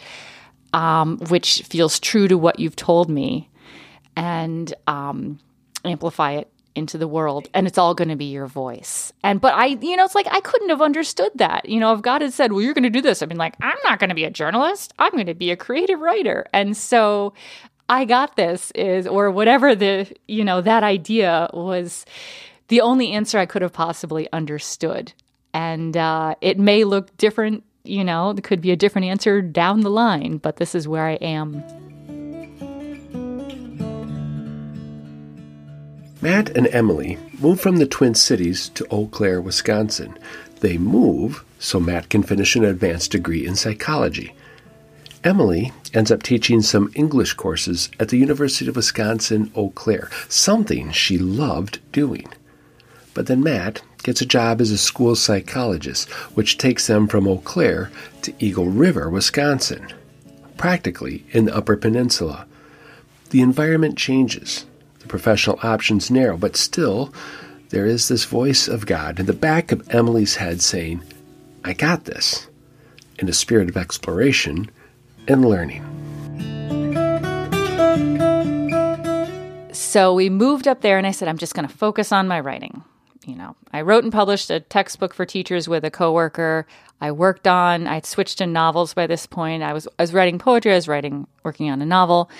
um, 0.73 1.19
which 1.29 1.62
feels 1.62 2.00
true 2.00 2.29
to 2.29 2.38
what 2.38 2.59
you've 2.59 2.76
told 2.76 3.11
me 3.11 3.50
and 4.17 4.73
um, 4.87 5.38
amplify 5.85 6.33
it 6.33 6.51
into 6.75 6.99
the 6.99 7.09
world 7.09 7.49
and 7.55 7.67
it's 7.67 7.79
all 7.79 7.95
going 7.95 8.09
to 8.09 8.17
be 8.17 8.26
your 8.26 8.47
voice. 8.47 9.12
And 9.23 9.41
but 9.41 9.55
I 9.55 9.67
you 9.67 9.97
know 9.97 10.05
it's 10.05 10.14
like 10.14 10.29
I 10.31 10.41
couldn't 10.41 10.71
have 10.71 10.83
understood 10.83 11.31
that. 11.37 11.69
You 11.69 11.81
know, 11.81 11.93
if 11.95 12.02
God 12.02 12.23
had 12.23 12.33
said, 12.33 12.52
"Well, 12.52 12.62
you're 12.62 12.75
going 12.75 12.83
to 12.85 12.91
do 12.91 13.02
this." 13.02 13.23
I 13.23 13.26
mean 13.26 13.38
like, 13.38 13.55
I'm 13.61 13.79
not 13.85 13.99
going 13.99 14.11
to 14.11 14.14
be 14.14 14.25
a 14.25 14.31
journalist. 14.31 14.93
I'm 14.99 15.12
going 15.12 15.26
to 15.26 15.35
be 15.35 15.50
a 15.50 15.57
creative 15.57 16.00
writer. 16.00 16.47
And 16.52 16.76
so 16.76 17.35
I 17.88 18.05
got 18.05 18.37
this 18.37 18.71
is 18.75 19.07
or 19.07 19.31
whatever 19.31 19.75
the, 19.75 20.11
you 20.26 20.45
know, 20.45 20.61
that 20.62 20.83
idea 20.83 21.50
was 21.52 22.07
the 22.69 22.81
only 22.81 23.12
answer 23.12 23.38
I 23.38 23.47
could 23.47 23.62
have 23.62 23.73
possibly 23.73 24.29
understood. 24.33 25.12
And 25.52 25.97
uh, 25.97 26.37
it 26.41 26.59
may 26.59 26.85
look 26.85 27.14
different, 27.19 27.64
you 27.85 28.02
know, 28.02 28.31
it 28.31 28.45
could 28.45 28.62
be 28.62 28.71
a 28.71 28.76
different 28.76 29.09
answer 29.09 29.43
down 29.43 29.81
the 29.81 29.91
line, 29.91 30.38
but 30.38 30.57
this 30.57 30.75
is 30.75 30.88
where 30.88 31.05
I 31.05 31.14
am. 31.17 31.92
Matt 36.23 36.50
and 36.50 36.69
Emily 36.69 37.19
move 37.41 37.61
from 37.61 37.79
the 37.79 37.87
Twin 37.87 38.14
Cities 38.14 38.69
to 38.76 38.87
Eau 38.93 39.09
Claire, 39.09 39.41
Wisconsin. 39.41 40.17
They 40.61 40.79
move 40.79 41.45
so 41.59 41.81
Matt 41.81 42.11
can 42.11 42.23
finish 42.23 42.55
an 42.55 42.64
advanced 42.64 43.11
degree 43.11 43.45
in 43.45 43.57
psychology. 43.57 44.33
Emily 45.25 45.73
ends 45.93 46.12
up 46.12 46.23
teaching 46.23 46.62
some 46.62 46.93
English 46.95 47.33
courses 47.35 47.91
at 47.99 48.11
the 48.11 48.19
University 48.19 48.69
of 48.69 48.76
Wisconsin 48.76 49.50
Eau 49.57 49.71
Claire, 49.71 50.11
something 50.29 50.93
she 50.93 51.19
loved 51.19 51.81
doing. 51.91 52.29
But 53.14 53.26
then 53.26 53.43
Matt 53.43 53.83
gets 54.05 54.21
a 54.21 54.26
job 54.26 54.61
as 54.61 54.71
a 54.71 54.79
school 54.79 55.17
psychologist, 55.17 56.09
which 56.37 56.57
takes 56.57 56.87
them 56.87 57.09
from 57.09 57.26
Eau 57.26 57.38
Claire 57.38 57.91
to 58.23 58.33
Eagle 58.38 58.69
River, 58.69 59.11
Wisconsin, 59.11 59.88
practically 60.57 61.25
in 61.33 61.47
the 61.47 61.57
Upper 61.57 61.76
Peninsula. 61.76 62.47
The 63.31 63.41
environment 63.41 63.99
changes 63.99 64.67
professional 65.12 65.59
options 65.62 66.11
narrow, 66.11 66.38
but 66.38 66.57
still, 66.57 67.12
there 67.69 67.85
is 67.85 68.09
this 68.09 68.25
voice 68.25 68.66
of 68.66 68.87
God 68.87 69.21
in 69.21 69.26
the 69.26 69.35
back 69.35 69.71
of 69.71 69.87
Emily's 69.95 70.37
head 70.37 70.62
saying, 70.62 71.02
I 71.64 71.75
got 71.75 72.07
this, 72.07 72.49
in 73.19 73.28
a 73.28 73.35
spirit 73.35 73.69
of 73.69 73.76
exploration 73.76 74.71
and 75.28 75.45
learning. 75.45 75.85
So 79.75 80.14
we 80.14 80.31
moved 80.31 80.66
up 80.66 80.81
there, 80.81 80.97
and 80.97 81.07
I 81.07 81.11
said, 81.11 81.28
I'm 81.28 81.37
just 81.37 81.54
going 81.54 81.69
to 81.69 81.75
focus 81.75 82.11
on 82.11 82.26
my 82.26 82.40
writing. 82.40 82.83
You 83.26 83.37
know, 83.37 83.54
I 83.71 83.83
wrote 83.83 84.04
and 84.04 84.12
published 84.12 84.50
a 84.50 84.61
textbook 84.61 85.12
for 85.12 85.26
teachers 85.26 85.69
with 85.69 85.85
a 85.85 85.90
coworker. 85.90 86.66
I 87.02 87.12
worked 87.12 87.47
on, 87.47 87.87
I'd 87.87 88.07
switched 88.07 88.38
to 88.38 88.47
novels 88.47 88.95
by 88.95 89.07
this 89.07 89.26
point. 89.26 89.62
I 89.62 89.75
was, 89.75 89.87
I 89.99 90.04
was 90.04 90.14
writing 90.14 90.38
poetry, 90.38 90.73
I 90.73 90.76
was 90.76 90.88
writing, 90.88 91.26
working 91.45 91.71
on 91.71 91.83
a 91.83 91.87
novel. 91.87 92.31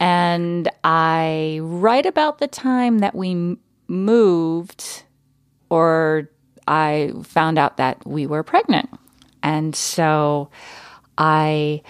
And 0.00 0.70
I, 0.82 1.60
right 1.62 2.06
about 2.06 2.38
the 2.38 2.48
time 2.48 3.00
that 3.00 3.14
we 3.14 3.56
moved, 3.86 5.02
or 5.68 6.30
I 6.66 7.12
found 7.22 7.58
out 7.58 7.76
that 7.76 8.06
we 8.06 8.26
were 8.26 8.42
pregnant. 8.42 8.88
And 9.42 9.76
so 9.76 10.50
I 11.18 11.82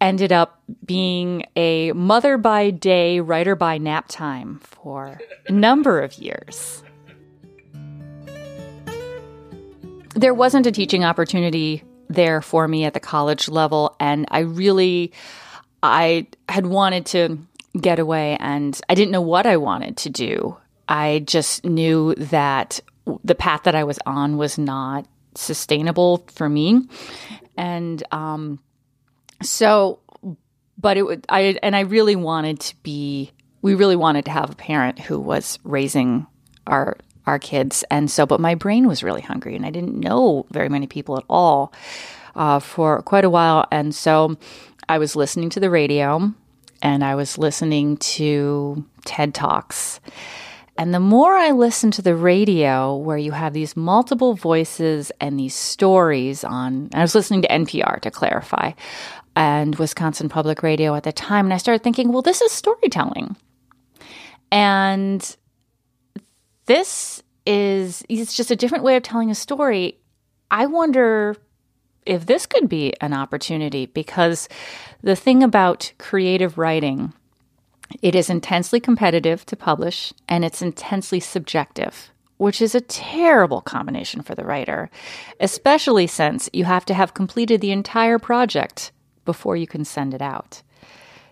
ended 0.00 0.30
up 0.30 0.62
being 0.84 1.46
a 1.56 1.92
mother 1.92 2.36
by 2.36 2.70
day, 2.70 3.20
writer 3.20 3.56
by 3.56 3.78
nap 3.78 4.06
time 4.08 4.60
for 4.62 5.18
a 5.48 5.52
number 5.52 6.00
of 6.02 6.14
years. 6.18 6.82
There 10.14 10.34
wasn't 10.34 10.66
a 10.66 10.72
teaching 10.72 11.02
opportunity 11.04 11.82
there 12.08 12.42
for 12.42 12.68
me 12.68 12.84
at 12.84 12.94
the 12.94 13.00
college 13.00 13.48
level, 13.48 13.96
and 14.00 14.26
I 14.30 14.40
really 14.40 15.12
I 15.86 16.26
had 16.48 16.66
wanted 16.66 17.06
to 17.06 17.38
get 17.80 17.98
away 17.98 18.36
and 18.40 18.78
I 18.88 18.94
didn't 18.94 19.12
know 19.12 19.20
what 19.20 19.46
I 19.46 19.56
wanted 19.56 19.96
to 19.98 20.10
do. 20.10 20.56
I 20.88 21.24
just 21.26 21.64
knew 21.64 22.14
that 22.16 22.80
the 23.24 23.34
path 23.34 23.64
that 23.64 23.74
I 23.74 23.84
was 23.84 23.98
on 24.06 24.36
was 24.36 24.58
not 24.58 25.06
sustainable 25.34 26.24
for 26.32 26.48
me. 26.48 26.82
And 27.56 28.02
um, 28.12 28.58
so, 29.42 30.00
but 30.78 30.96
it 30.96 31.02
would, 31.02 31.26
I, 31.28 31.58
and 31.62 31.74
I 31.74 31.80
really 31.80 32.16
wanted 32.16 32.60
to 32.60 32.76
be, 32.82 33.32
we 33.62 33.74
really 33.74 33.96
wanted 33.96 34.24
to 34.26 34.30
have 34.30 34.50
a 34.50 34.54
parent 34.54 34.98
who 34.98 35.18
was 35.18 35.58
raising 35.64 36.26
our, 36.66 36.96
our 37.26 37.38
kids. 37.38 37.84
And 37.90 38.10
so, 38.10 38.26
but 38.26 38.40
my 38.40 38.54
brain 38.54 38.86
was 38.86 39.02
really 39.02 39.22
hungry 39.22 39.56
and 39.56 39.66
I 39.66 39.70
didn't 39.70 39.98
know 39.98 40.46
very 40.50 40.68
many 40.68 40.86
people 40.86 41.16
at 41.18 41.24
all 41.28 41.72
uh, 42.34 42.60
for 42.60 43.02
quite 43.02 43.24
a 43.24 43.30
while. 43.30 43.66
And 43.72 43.94
so 43.94 44.36
I 44.88 44.98
was 44.98 45.16
listening 45.16 45.50
to 45.50 45.60
the 45.60 45.70
radio 45.70 46.32
and 46.82 47.04
I 47.04 47.14
was 47.14 47.38
listening 47.38 47.96
to 47.98 48.84
TED 49.04 49.34
Talks. 49.34 50.00
And 50.78 50.92
the 50.92 51.00
more 51.00 51.34
I 51.34 51.52
listened 51.52 51.94
to 51.94 52.02
the 52.02 52.14
radio, 52.14 52.94
where 52.94 53.16
you 53.16 53.32
have 53.32 53.54
these 53.54 53.76
multiple 53.76 54.34
voices 54.34 55.10
and 55.20 55.38
these 55.38 55.54
stories 55.54 56.44
on, 56.44 56.90
I 56.92 57.00
was 57.00 57.14
listening 57.14 57.42
to 57.42 57.48
NPR 57.48 58.00
to 58.02 58.10
clarify, 58.10 58.72
and 59.34 59.74
Wisconsin 59.76 60.28
Public 60.28 60.62
Radio 60.62 60.94
at 60.94 61.04
the 61.04 61.12
time, 61.12 61.46
and 61.46 61.54
I 61.54 61.56
started 61.56 61.82
thinking, 61.82 62.12
well, 62.12 62.22
this 62.22 62.42
is 62.42 62.52
storytelling. 62.52 63.36
And 64.52 65.36
this 66.66 67.22
is, 67.46 68.04
it's 68.08 68.36
just 68.36 68.50
a 68.50 68.56
different 68.56 68.84
way 68.84 68.96
of 68.96 69.02
telling 69.02 69.30
a 69.30 69.34
story. 69.34 69.98
I 70.50 70.66
wonder 70.66 71.36
if 72.06 72.26
this 72.26 72.46
could 72.46 72.68
be 72.68 72.94
an 73.00 73.12
opportunity 73.12 73.86
because 73.86 74.48
the 75.02 75.16
thing 75.16 75.42
about 75.42 75.92
creative 75.98 76.56
writing 76.56 77.12
it 78.02 78.14
is 78.14 78.30
intensely 78.30 78.80
competitive 78.80 79.46
to 79.46 79.56
publish 79.56 80.12
and 80.28 80.44
it's 80.44 80.62
intensely 80.62 81.20
subjective, 81.20 82.10
which 82.36 82.60
is 82.60 82.74
a 82.74 82.80
terrible 82.80 83.60
combination 83.60 84.22
for 84.22 84.34
the 84.34 84.44
writer, 84.44 84.90
especially 85.40 86.06
since 86.06 86.50
you 86.52 86.64
have 86.64 86.84
to 86.86 86.94
have 86.94 87.14
completed 87.14 87.60
the 87.60 87.70
entire 87.70 88.18
project 88.18 88.92
before 89.24 89.56
you 89.56 89.66
can 89.66 89.84
send 89.84 90.14
it 90.14 90.22
out. 90.22 90.62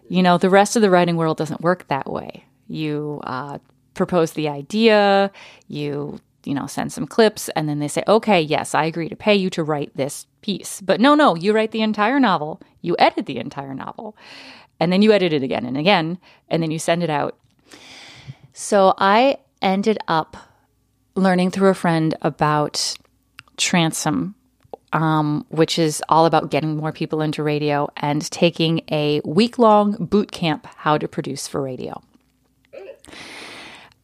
You 0.09 0.23
know, 0.23 0.39
the 0.39 0.51
rest 0.51 0.77
of 0.77 0.83
the 0.83 0.91
writing 0.91 1.17
world 1.17 1.39
doesn't 1.39 1.63
work 1.63 1.89
that 1.89 2.11
way. 2.11 2.45
You 2.69 3.21
uh, 3.25 3.59
propose 3.95 4.33
the 4.33 4.49
idea, 4.49 5.31
you 5.69 6.21
you 6.47 6.55
know 6.55 6.67
send 6.67 6.93
some 6.93 7.07
clips 7.07 7.49
and 7.51 7.69
then 7.69 7.79
they 7.79 7.89
say 7.89 8.03
okay 8.07 8.41
yes 8.41 8.75
i 8.75 8.85
agree 8.85 9.09
to 9.09 9.17
pay 9.17 9.35
you 9.35 9.51
to 9.51 9.63
write 9.63 9.95
this 9.97 10.27
piece 10.43 10.81
but 10.81 11.01
no 11.01 11.15
no 11.15 11.35
you 11.35 11.53
write 11.53 11.71
the 11.71 11.83
entire 11.83 12.21
novel 12.21 12.61
you 12.83 12.95
edit 12.99 13.27
the 13.27 13.39
entire 13.39 13.75
novel 13.75 14.17
and 14.81 14.93
then 14.93 15.03
you 15.03 15.13
edit 15.13 15.33
it 15.33 15.43
again 15.43 15.65
and 15.65 15.77
again, 15.77 16.19
and 16.49 16.63
then 16.63 16.71
you 16.71 16.79
send 16.79 17.03
it 17.03 17.11
out. 17.11 17.37
So 18.53 18.95
I 18.99 19.39
ended 19.63 19.99
up 20.09 20.37
learning 21.15 21.51
through 21.51 21.71
a 21.71 21.75
friend 21.75 22.15
about 22.23 22.97
Transom, 23.57 24.35
um, 24.93 25.47
which 25.49 25.79
is 25.79 26.03
all 26.09 26.27
about 26.27 26.51
getting 26.51 26.77
more 26.77 26.93
people 26.93 27.21
into 27.21 27.43
radio 27.43 27.89
and 27.97 28.29
taking 28.31 28.83
a 28.91 29.21
week 29.25 29.59
long 29.59 29.93
boot 29.93 30.33
camp 30.33 30.67
how 30.77 30.99
to 30.99 31.09
produce 31.09 31.49
for 31.49 31.63
radio. 31.63 32.03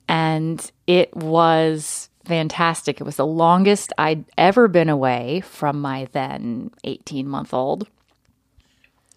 And 0.09 0.71
it 0.87 1.15
was 1.15 2.10
fantastic. 2.31 3.01
It 3.01 3.05
was 3.05 3.17
the 3.17 3.27
longest 3.27 3.93
I'd 3.99 4.25
ever 4.39 4.69
been 4.69 4.89
away 4.89 5.41
from 5.41 5.81
my 5.81 6.07
then 6.13 6.71
18 6.85 7.27
month 7.27 7.53
old. 7.53 7.89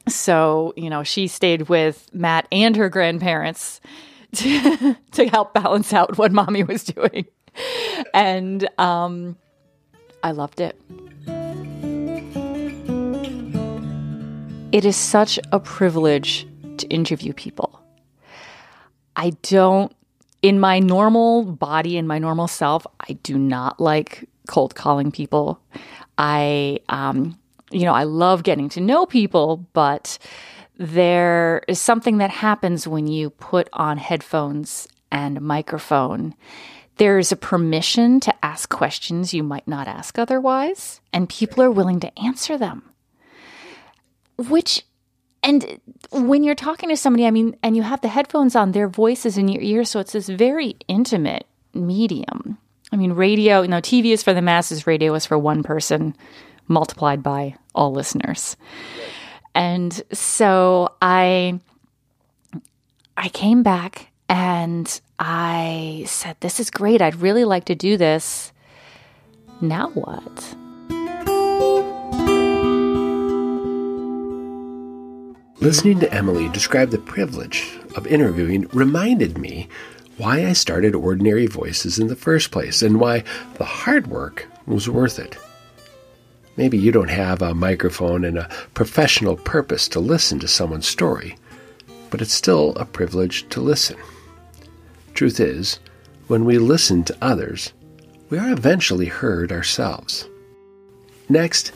So, 0.07 0.73
you 0.75 0.89
know, 0.89 1.03
she 1.03 1.27
stayed 1.27 1.69
with 1.69 2.09
Matt 2.11 2.47
and 2.51 2.75
her 2.75 2.89
grandparents 2.89 3.81
to, 4.33 4.97
to 5.11 5.27
help 5.27 5.53
balance 5.53 5.93
out 5.93 6.17
what 6.17 6.31
mommy 6.31 6.63
was 6.63 6.83
doing. 6.83 7.27
And 8.15 8.67
um, 8.79 9.37
I 10.23 10.31
loved 10.31 10.59
it. 10.59 10.75
It 14.71 14.85
is 14.85 14.95
such 14.95 15.37
a 15.51 15.59
privilege 15.59 16.47
to 16.77 16.87
interview 16.87 17.31
people. 17.31 17.79
I 19.15 19.33
don't, 19.43 19.95
in 20.43 20.59
my 20.59 20.77
normal 20.77 21.43
body, 21.43 21.97
in 21.97 22.05
my 22.05 22.19
normal 22.19 22.47
self, 22.47 22.85
I 22.99 23.13
do 23.23 23.37
not 23.37 23.79
like 23.79 24.27
cold 24.47 24.75
calling 24.75 25.09
people. 25.09 25.59
I, 26.17 26.79
um, 26.89 27.39
you 27.71 27.85
know, 27.85 27.93
I 27.93 28.03
love 28.03 28.43
getting 28.43 28.69
to 28.69 28.81
know 28.81 29.05
people, 29.05 29.65
but 29.71 30.19
there 30.77 31.63
is 31.67 31.79
something 31.79 32.17
that 32.17 32.29
happens 32.29 32.87
when 32.87 33.07
you 33.07 33.29
put 33.29 33.69
on 33.71 33.97
headphones 33.97 34.87
and 35.11 35.39
microphone. 35.41 36.35
There's 36.97 37.31
a 37.31 37.37
permission 37.37 38.19
to 38.19 38.45
ask 38.45 38.69
questions 38.69 39.33
you 39.33 39.43
might 39.43 39.67
not 39.67 39.87
ask 39.87 40.19
otherwise, 40.19 40.99
and 41.13 41.29
people 41.29 41.63
are 41.63 41.71
willing 41.71 42.01
to 42.01 42.19
answer 42.19 42.57
them. 42.57 42.83
Which, 44.37 44.83
and 45.43 45.79
when 46.11 46.43
you're 46.43 46.55
talking 46.55 46.89
to 46.89 46.97
somebody, 46.97 47.27
I 47.27 47.31
mean, 47.31 47.55
and 47.61 47.75
you 47.75 47.83
have 47.83 48.01
the 48.01 48.07
headphones 48.07 48.55
on, 48.55 48.71
their 48.71 48.87
voices 48.87 49.37
in 49.37 49.47
your 49.47 49.61
ear, 49.61 49.83
so 49.83 49.99
it's 49.99 50.13
this 50.13 50.29
very 50.29 50.77
intimate 50.87 51.45
medium. 51.73 52.57
I 52.91 52.95
mean, 52.95 53.13
radio, 53.13 53.61
you 53.61 53.67
know, 53.67 53.81
TV 53.81 54.13
is 54.13 54.23
for 54.23 54.33
the 54.33 54.41
masses, 54.41 54.87
radio 54.87 55.13
is 55.15 55.25
for 55.25 55.37
one 55.37 55.63
person 55.63 56.15
multiplied 56.67 57.21
by 57.21 57.55
all 57.75 57.91
listeners. 57.91 58.55
And 59.55 60.01
so 60.11 60.93
I 61.01 61.59
I 63.17 63.29
came 63.29 63.63
back 63.63 64.11
and 64.29 65.01
I 65.19 66.03
said, 66.07 66.37
This 66.39 66.59
is 66.59 66.69
great. 66.69 67.01
I'd 67.01 67.15
really 67.15 67.45
like 67.45 67.65
to 67.65 67.75
do 67.75 67.97
this. 67.97 68.51
Now 69.61 69.89
what? 69.89 70.55
Listening 75.63 76.01
to 76.01 76.13
Emily 76.13 76.49
describe 76.49 76.89
the 76.89 76.97
privilege 76.97 77.79
of 77.95 78.05
interviewing 78.05 78.67
reminded 78.73 79.37
me 79.37 79.69
why 80.17 80.45
I 80.45 80.51
started 80.51 80.93
Ordinary 80.93 81.47
Voices 81.47 81.97
in 81.97 82.07
the 82.07 82.17
first 82.17 82.51
place 82.51 82.81
and 82.81 82.99
why 82.99 83.23
the 83.53 83.63
hard 83.63 84.07
work 84.07 84.45
was 84.65 84.89
worth 84.89 85.19
it. 85.19 85.37
Maybe 86.57 86.77
you 86.77 86.91
don't 86.91 87.09
have 87.09 87.41
a 87.41 87.55
microphone 87.55 88.25
and 88.25 88.39
a 88.39 88.49
professional 88.73 89.37
purpose 89.37 89.87
to 89.87 90.01
listen 90.01 90.37
to 90.39 90.49
someone's 90.49 90.85
story, 90.85 91.37
but 92.09 92.21
it's 92.21 92.33
still 92.33 92.75
a 92.75 92.83
privilege 92.83 93.47
to 93.47 93.61
listen. 93.61 93.95
Truth 95.13 95.39
is, 95.39 95.79
when 96.27 96.43
we 96.43 96.57
listen 96.57 97.05
to 97.05 97.17
others, 97.21 97.71
we 98.29 98.37
are 98.37 98.51
eventually 98.51 99.05
heard 99.05 99.53
ourselves. 99.53 100.27
Next, 101.29 101.71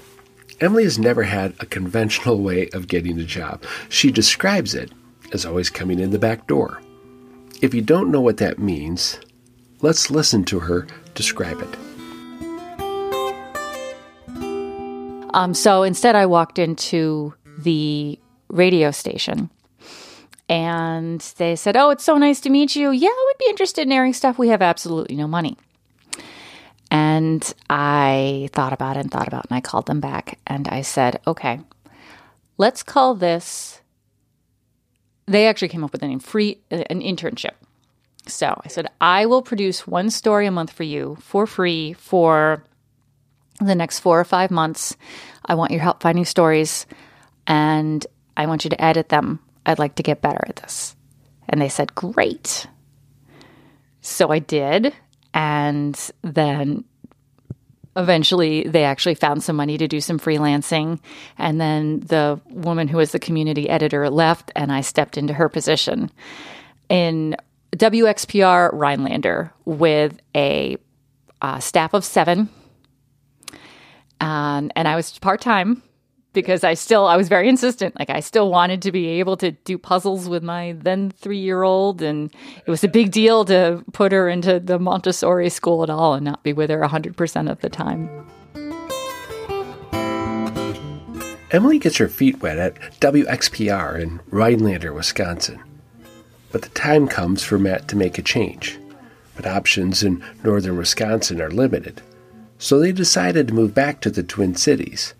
Emily 0.59 0.83
has 0.83 0.97
never 0.97 1.23
had 1.23 1.53
a 1.59 1.67
conventional 1.67 2.41
way 2.41 2.67
of 2.69 2.87
getting 2.87 3.19
a 3.19 3.23
job. 3.23 3.63
She 3.89 4.11
describes 4.11 4.73
it 4.73 4.91
as 5.31 5.45
always 5.45 5.69
coming 5.69 5.99
in 5.99 6.09
the 6.09 6.19
back 6.19 6.47
door. 6.47 6.81
If 7.61 7.73
you 7.73 7.81
don't 7.81 8.11
know 8.11 8.21
what 8.21 8.37
that 8.37 8.57
means, 8.57 9.19
let's 9.81 10.09
listen 10.09 10.43
to 10.45 10.59
her 10.59 10.87
describe 11.13 11.59
it. 11.61 11.75
Um, 15.33 15.53
so 15.53 15.83
instead, 15.83 16.15
I 16.15 16.25
walked 16.25 16.57
into 16.57 17.33
the 17.57 18.19
radio 18.47 18.91
station 18.91 19.49
and 20.49 21.19
they 21.37 21.55
said, 21.55 21.75
Oh, 21.75 21.89
it's 21.89 22.03
so 22.03 22.17
nice 22.17 22.39
to 22.41 22.49
meet 22.49 22.75
you. 22.75 22.91
Yeah, 22.91 23.09
would 23.09 23.37
be 23.37 23.49
interested 23.49 23.81
in 23.81 23.91
airing 23.91 24.13
stuff. 24.13 24.39
We 24.39 24.47
have 24.49 24.61
absolutely 24.61 25.15
no 25.15 25.27
money. 25.27 25.57
And 26.89 27.53
I 27.69 28.49
thought 28.53 28.73
about 28.73 28.97
it 28.97 29.01
and 29.01 29.11
thought 29.11 29.27
about 29.27 29.45
it, 29.45 29.51
and 29.51 29.57
I 29.57 29.61
called 29.61 29.87
them 29.87 29.99
back 29.99 30.39
and 30.47 30.67
I 30.67 30.81
said, 30.81 31.19
Okay, 31.27 31.59
let's 32.57 32.83
call 32.83 33.15
this. 33.15 33.81
They 35.25 35.47
actually 35.47 35.67
came 35.67 35.83
up 35.83 35.91
with 35.91 36.03
a 36.03 36.07
name 36.07 36.19
free, 36.19 36.59
uh, 36.71 36.83
an 36.89 37.01
internship. 37.01 37.55
So 38.27 38.59
I 38.63 38.67
said, 38.67 38.87
I 38.99 39.25
will 39.25 39.41
produce 39.41 39.87
one 39.87 40.09
story 40.09 40.47
a 40.47 40.51
month 40.51 40.71
for 40.71 40.83
you 40.83 41.17
for 41.21 41.45
free 41.47 41.93
for 41.93 42.63
the 43.59 43.75
next 43.75 43.99
four 43.99 44.19
or 44.19 44.25
five 44.25 44.51
months. 44.51 44.95
I 45.45 45.55
want 45.55 45.71
your 45.71 45.81
help 45.81 46.01
finding 46.01 46.25
stories 46.25 46.85
and 47.45 48.05
I 48.35 48.45
want 48.45 48.63
you 48.63 48.69
to 48.69 48.83
edit 48.83 49.09
them. 49.09 49.39
I'd 49.65 49.79
like 49.79 49.95
to 49.95 50.03
get 50.03 50.21
better 50.21 50.43
at 50.47 50.57
this. 50.57 50.95
And 51.49 51.61
they 51.61 51.69
said, 51.69 51.95
Great. 51.95 52.67
So 54.01 54.31
I 54.31 54.39
did. 54.39 54.93
And 55.37 56.11
then 56.23 56.83
eventually 57.95 58.63
they 58.63 58.83
actually 58.85 59.13
found 59.13 59.43
some 59.43 59.55
money 59.55 59.77
to 59.77 59.87
do 59.87 60.01
some 60.01 60.19
freelancing. 60.19 60.99
And 61.37 61.61
then 61.61 61.99
the 61.99 62.41
woman 62.49 62.87
who 62.87 62.97
was 62.97 63.11
the 63.11 63.19
community 63.19 63.69
editor 63.69 64.09
left, 64.09 64.51
and 64.55 64.71
I 64.71 64.81
stepped 64.81 65.15
into 65.15 65.35
her 65.35 65.47
position. 65.47 66.09
In 66.89 67.35
WXPR 67.75 68.71
Rhinelander 68.73 69.53
with 69.63 70.19
a 70.33 70.77
uh, 71.39 71.59
staff 71.59 71.93
of 71.93 72.03
seven. 72.03 72.49
Um, 74.19 74.71
and 74.75 74.87
I 74.87 74.95
was 74.95 75.19
part 75.19 75.39
time 75.39 75.83
because 76.37 76.63
I 76.63 76.75
still 76.75 77.07
I 77.07 77.17
was 77.17 77.29
very 77.29 77.49
insistent. 77.49 77.97
Like 77.97 78.11
I 78.11 78.19
still 78.19 78.51
wanted 78.51 78.83
to 78.83 78.91
be 78.91 79.07
able 79.19 79.37
to 79.37 79.53
do 79.53 79.75
puzzles 79.75 80.29
with 80.29 80.43
my 80.43 80.75
then 80.77 81.09
three 81.09 81.39
year 81.39 81.63
old, 81.63 82.03
and 82.03 82.31
it 82.63 82.69
was 82.69 82.83
a 82.83 82.87
big 82.87 83.09
deal 83.11 83.43
to 83.45 83.83
put 83.91 84.11
her 84.11 84.29
into 84.29 84.59
the 84.59 84.77
Montessori 84.77 85.49
school 85.49 85.81
at 85.81 85.89
all 85.89 86.13
and 86.13 86.23
not 86.23 86.43
be 86.43 86.53
with 86.53 86.69
her 86.69 86.83
hundred 86.83 87.17
percent 87.17 87.49
of 87.49 87.59
the 87.61 87.69
time. 87.69 88.07
Emily 91.49 91.79
gets 91.79 91.97
her 91.97 92.07
feet 92.07 92.39
wet 92.39 92.59
at 92.59 92.75
WXPR 92.99 93.99
in 93.99 94.19
Rhinelander, 94.29 94.93
Wisconsin. 94.93 95.59
But 96.51 96.61
the 96.61 96.69
time 96.69 97.07
comes 97.07 97.41
for 97.41 97.57
Matt 97.57 97.87
to 97.87 97.95
make 97.95 98.19
a 98.19 98.21
change. 98.21 98.77
But 99.35 99.47
options 99.47 100.03
in 100.03 100.23
northern 100.43 100.77
Wisconsin 100.77 101.41
are 101.41 101.49
limited, 101.49 102.03
so 102.59 102.79
they 102.79 102.91
decided 102.91 103.47
to 103.47 103.53
move 103.55 103.73
back 103.73 104.01
to 104.01 104.11
the 104.11 104.21
Twin 104.23 104.53
Cities. 104.53 105.15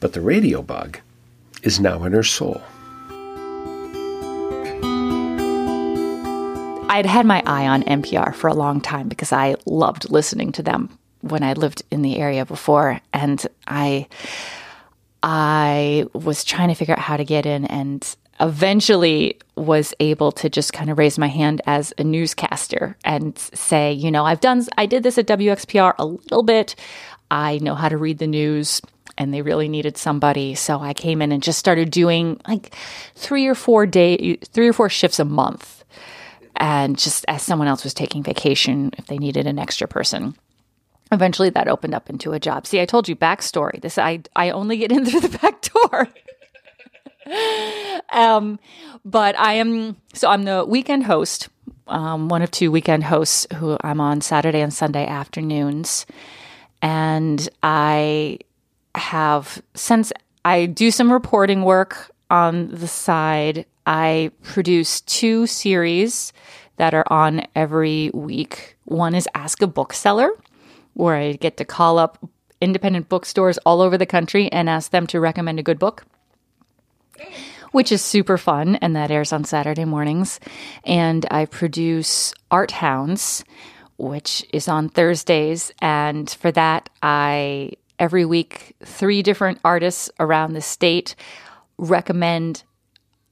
But 0.00 0.12
the 0.12 0.20
radio 0.20 0.62
bug 0.62 1.00
is 1.62 1.80
now 1.80 2.04
in 2.04 2.12
her 2.12 2.22
soul. 2.22 2.62
I'd 6.88 7.06
had 7.06 7.26
my 7.26 7.42
eye 7.44 7.66
on 7.66 7.82
NPR 7.82 8.34
for 8.34 8.48
a 8.48 8.54
long 8.54 8.80
time 8.80 9.08
because 9.08 9.32
I 9.32 9.56
loved 9.66 10.10
listening 10.10 10.52
to 10.52 10.62
them 10.62 10.98
when 11.20 11.42
I 11.42 11.52
lived 11.54 11.82
in 11.90 12.02
the 12.02 12.16
area 12.16 12.46
before, 12.46 13.00
and 13.12 13.44
I 13.66 14.06
I 15.22 16.06
was 16.12 16.44
trying 16.44 16.68
to 16.68 16.74
figure 16.74 16.94
out 16.94 17.00
how 17.00 17.16
to 17.16 17.24
get 17.24 17.46
in 17.46 17.64
and 17.66 18.16
eventually 18.38 19.38
was 19.56 19.94
able 19.98 20.30
to 20.30 20.48
just 20.48 20.72
kind 20.72 20.90
of 20.90 20.98
raise 20.98 21.18
my 21.18 21.26
hand 21.26 21.62
as 21.66 21.92
a 21.98 22.04
newscaster 22.04 22.96
and 23.04 23.36
say, 23.38 23.92
you 23.92 24.10
know, 24.10 24.24
I've 24.24 24.40
done 24.40 24.64
I 24.78 24.86
did 24.86 25.02
this 25.02 25.18
at 25.18 25.26
WXPR 25.26 25.94
a 25.98 26.06
little 26.06 26.42
bit. 26.42 26.76
I 27.30 27.58
know 27.58 27.74
how 27.74 27.88
to 27.88 27.96
read 27.96 28.18
the 28.18 28.26
news 28.26 28.80
and 29.18 29.32
they 29.32 29.42
really 29.42 29.68
needed 29.68 29.96
somebody. 29.96 30.54
So 30.54 30.80
I 30.80 30.94
came 30.94 31.22
in 31.22 31.32
and 31.32 31.42
just 31.42 31.58
started 31.58 31.90
doing 31.90 32.40
like 32.46 32.74
three 33.14 33.46
or 33.46 33.54
four 33.54 33.86
day, 33.86 34.36
three 34.36 34.68
or 34.68 34.72
four 34.72 34.88
shifts 34.88 35.18
a 35.18 35.24
month. 35.24 35.84
And 36.56 36.98
just 36.98 37.24
as 37.28 37.42
someone 37.42 37.68
else 37.68 37.84
was 37.84 37.94
taking 37.94 38.22
vacation, 38.22 38.92
if 38.98 39.06
they 39.06 39.18
needed 39.18 39.46
an 39.46 39.58
extra 39.58 39.86
person. 39.86 40.34
Eventually 41.12 41.50
that 41.50 41.68
opened 41.68 41.94
up 41.94 42.10
into 42.10 42.32
a 42.32 42.40
job. 42.40 42.66
See, 42.66 42.80
I 42.80 42.86
told 42.86 43.08
you 43.08 43.14
backstory. 43.14 43.80
This 43.80 43.96
I 43.98 44.20
I 44.34 44.50
only 44.50 44.76
get 44.76 44.90
in 44.90 45.04
through 45.06 45.20
the 45.20 45.38
back 45.38 45.62
door. 45.62 46.08
um, 48.10 48.58
but 49.04 49.38
I 49.38 49.54
am 49.54 49.96
so 50.14 50.28
I'm 50.28 50.44
the 50.44 50.64
weekend 50.66 51.04
host, 51.04 51.48
um, 51.86 52.28
one 52.28 52.42
of 52.42 52.50
two 52.50 52.70
weekend 52.72 53.04
hosts 53.04 53.46
who 53.54 53.76
I'm 53.82 54.00
on 54.00 54.20
Saturday 54.20 54.60
and 54.60 54.74
Sunday 54.74 55.06
afternoons, 55.06 56.06
and 56.82 57.48
I 57.62 58.38
have 58.96 59.62
since 59.74 60.12
I 60.44 60.66
do 60.66 60.90
some 60.90 61.12
reporting 61.12 61.62
work 61.62 62.10
on 62.30 62.68
the 62.68 62.88
side. 62.88 63.66
I 63.86 64.30
produce 64.42 65.00
two 65.02 65.46
series 65.46 66.32
that 66.76 66.94
are 66.94 67.04
on 67.08 67.46
every 67.54 68.10
week. 68.12 68.76
One 68.84 69.14
is 69.14 69.28
Ask 69.34 69.62
a 69.62 69.66
Bookseller, 69.66 70.30
where 70.94 71.16
I 71.16 71.32
get 71.32 71.56
to 71.58 71.64
call 71.64 71.98
up 71.98 72.18
independent 72.60 73.08
bookstores 73.08 73.58
all 73.58 73.80
over 73.80 73.98
the 73.98 74.06
country 74.06 74.50
and 74.50 74.68
ask 74.68 74.90
them 74.90 75.06
to 75.08 75.20
recommend 75.20 75.58
a 75.58 75.62
good 75.62 75.78
book. 75.78 76.04
Which 77.72 77.92
is 77.92 78.02
super 78.02 78.38
fun, 78.38 78.76
and 78.76 78.96
that 78.96 79.10
airs 79.10 79.32
on 79.32 79.44
Saturday 79.44 79.84
mornings. 79.84 80.40
And 80.84 81.26
I 81.30 81.44
produce 81.46 82.32
Art 82.50 82.70
Hounds, 82.70 83.44
which 83.98 84.44
is 84.52 84.68
on 84.68 84.88
Thursdays. 84.88 85.72
And 85.80 86.30
for 86.30 86.50
that, 86.52 86.88
I 87.02 87.72
every 87.98 88.24
week, 88.24 88.76
three 88.84 89.22
different 89.22 89.58
artists 89.64 90.10
around 90.18 90.52
the 90.52 90.60
state 90.60 91.14
recommend 91.78 92.62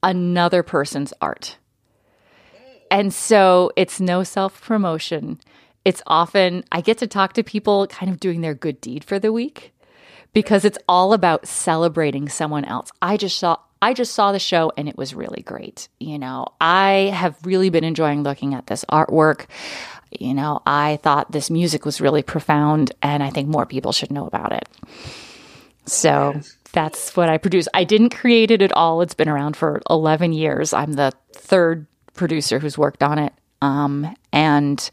another 0.03 0.62
person's 0.62 1.12
art. 1.20 1.57
And 2.90 3.12
so 3.12 3.72
it's 3.77 4.00
no 4.00 4.22
self 4.22 4.61
promotion. 4.61 5.40
It's 5.85 6.03
often, 6.07 6.64
I 6.72 6.81
get 6.81 6.98
to 6.98 7.07
talk 7.07 7.35
to 7.35 7.42
people 7.42 7.87
kind 7.88 8.11
of 8.11 8.20
doing 8.20 8.40
their 8.40 8.55
good 8.55 8.81
deed 8.81 9.05
for 9.05 9.18
the 9.18 9.33
week 9.33 9.74
because 10.33 10.64
it's 10.64 10.79
all 10.88 11.12
about 11.12 11.46
celebrating 11.46 12.29
someone 12.29 12.64
else. 12.64 12.90
I 13.00 13.16
just 13.16 13.38
saw. 13.38 13.59
I 13.83 13.92
just 13.92 14.14
saw 14.14 14.33
the 14.33 14.38
show 14.38 14.72
and 14.79 14.88
it 14.88 14.96
was 14.96 15.14
really 15.14 15.42
great. 15.42 15.88
You 16.00 16.18
know, 16.18 16.46
I 16.59 17.12
have 17.14 17.37
really 17.44 17.68
been 17.68 17.85
enjoying 17.85 18.22
looking 18.22 18.55
at 18.55 18.66
this 18.66 18.83
artwork. 18.90 19.44
You 20.20 20.35
know, 20.35 20.62
I 20.66 20.98
thought 21.03 21.33
this 21.33 21.50
music 21.50 21.85
was 21.85 22.00
really 22.00 22.22
profound 22.22 22.92
and 23.03 23.22
I 23.22 23.31
think 23.31 23.48
more 23.48 23.66
people 23.66 23.92
should 23.92 24.11
know 24.11 24.27
about 24.27 24.53
it. 24.53 24.68
So 25.87 26.40
that's 26.72 27.16
what 27.16 27.29
I 27.29 27.38
produce. 27.38 27.68
I 27.74 27.85
didn't 27.85 28.11
create 28.11 28.50
it 28.50 28.62
at 28.62 28.72
all. 28.72 29.00
It's 29.00 29.14
been 29.14 29.29
around 29.29 29.57
for 29.57 29.83
11 29.90 30.33
years. 30.33 30.72
I'm 30.72 30.94
the 30.94 31.12
third 31.33 31.87
producer 32.14 32.59
who's 32.59 32.79
worked 32.79 33.03
on 33.03 33.18
it. 33.18 33.33
Um, 33.61 34.14
and 34.33 34.90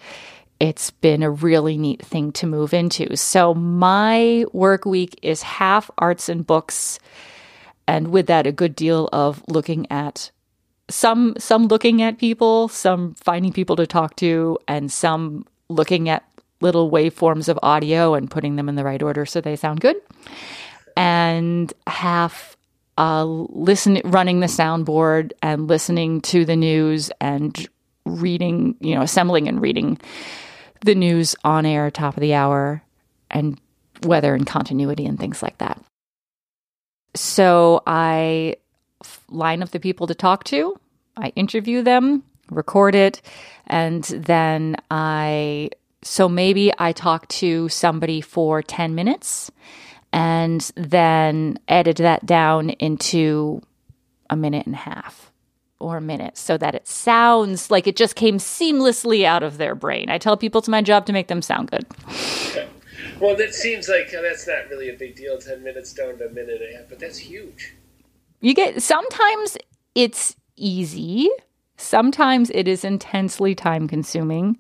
it's 0.62 0.92
been 0.92 1.24
a 1.24 1.32
really 1.32 1.76
neat 1.78 2.06
thing 2.06 2.32
to 2.34 2.46
move 2.46 2.74
into. 2.74 3.18
So 3.18 3.54
my 3.56 4.46
work 4.54 4.86
week 4.86 5.20
is 5.24 5.42
half 5.42 5.90
arts 5.98 6.30
and 6.30 6.46
books, 6.46 7.00
and 7.88 8.10
with 8.10 8.28
that, 8.28 8.46
a 8.46 8.52
good 8.52 8.76
deal 8.76 9.10
of 9.12 9.44
looking 9.48 9.92
at 9.92 10.30
some 10.92 11.36
some 11.38 11.68
looking 11.68 12.02
at 12.02 12.18
people, 12.20 12.68
some 12.68 13.16
finding 13.16 13.52
people 13.52 13.76
to 13.78 13.88
talk 13.88 14.16
to, 14.18 14.60
and 14.68 14.92
some 14.92 15.46
looking 15.70 16.10
at 16.10 16.24
little 16.62 16.92
waveforms 16.92 17.50
of 17.50 17.58
audio 17.64 18.14
and 18.14 18.30
putting 18.30 18.56
them 18.56 18.70
in 18.70 18.76
the 18.76 18.84
right 18.84 19.02
order 19.02 19.26
so 19.26 19.42
they 19.42 19.56
sound 19.56 19.80
good. 19.82 19.96
And 20.96 21.74
half 21.88 22.56
uh, 22.98 23.26
listen 23.26 24.02
running 24.04 24.42
the 24.42 24.48
soundboard 24.48 25.32
and 25.42 25.68
listening 25.68 26.22
to 26.22 26.46
the 26.46 26.56
news 26.56 27.10
and 27.20 27.68
reading, 28.06 28.76
you 28.80 28.96
know, 28.96 29.02
assembling 29.02 29.48
and 29.48 29.62
reading 29.62 29.98
the 30.82 30.96
news 30.96 31.36
on 31.44 31.66
air, 31.66 31.90
top 31.90 32.16
of 32.16 32.22
the 32.22 32.34
hour, 32.34 32.84
and 33.30 33.60
weather 34.04 34.36
and 34.36 34.46
continuity 34.46 35.06
and 35.06 35.20
things 35.20 35.42
like 35.42 35.58
that. 35.60 35.82
So 37.16 37.82
I 37.88 38.58
line 39.30 39.64
up 39.64 39.70
the 39.70 39.80
people 39.80 40.08
to 40.08 40.16
talk 40.16 40.44
to, 40.46 40.80
I 41.18 41.30
interview 41.36 41.82
them, 41.82 42.24
record 42.50 42.96
it, 42.96 43.22
and 43.68 44.04
then 44.04 44.78
I, 44.90 45.70
so 46.02 46.28
maybe 46.28 46.72
I 46.78 46.92
talk 46.92 47.28
to 47.30 47.70
somebody 47.70 48.22
for 48.22 48.62
10 48.62 48.96
minutes 48.96 49.52
and 50.14 50.72
then 50.76 51.58
edit 51.68 51.98
that 51.98 52.26
down 52.26 52.72
into 52.72 53.62
a 54.30 54.36
minute 54.36 54.66
and 54.66 54.76
a 54.76 54.80
half 54.80 55.32
or 55.80 55.98
a 55.98 56.02
minute 56.02 56.38
so 56.38 56.58
that 56.58 56.76
it 56.76 56.88
sounds 56.88 57.72
like 57.72 57.88
it 57.88 57.96
just 57.96 58.16
came 58.16 58.38
seamlessly 58.38 59.24
out 59.26 59.44
of 59.44 59.58
their 59.58 59.76
brain. 59.76 60.10
I 60.10 60.18
tell 60.18 60.38
people 60.38 60.60
it's 60.60 60.68
my 60.68 60.82
job 60.82 61.06
to 61.08 61.14
make 61.14 61.28
them 61.28 61.42
sound 61.42 61.72
good. 61.72 61.86
Well, 63.20 63.36
that 63.36 63.54
seems 63.54 63.88
like 63.88 64.14
uh, 64.18 64.22
that's 64.22 64.48
not 64.48 64.68
really 64.70 64.90
a 64.90 64.98
big 64.98 65.16
deal 65.16 65.38
10 65.38 65.64
minutes 65.64 65.94
down 65.94 66.18
to 66.18 66.26
a 66.26 66.30
minute 66.30 66.60
and 66.62 66.74
a 66.74 66.78
half, 66.78 66.90
but 66.90 67.00
that's 67.00 67.20
huge. 67.20 67.76
You 68.40 68.56
get 68.56 68.82
sometimes 68.82 69.58
it's 69.94 70.36
easy, 70.56 71.30
sometimes 71.78 72.50
it 72.52 72.68
is 72.68 72.84
intensely 72.84 73.56
time 73.56 73.88
consuming. 73.88 74.58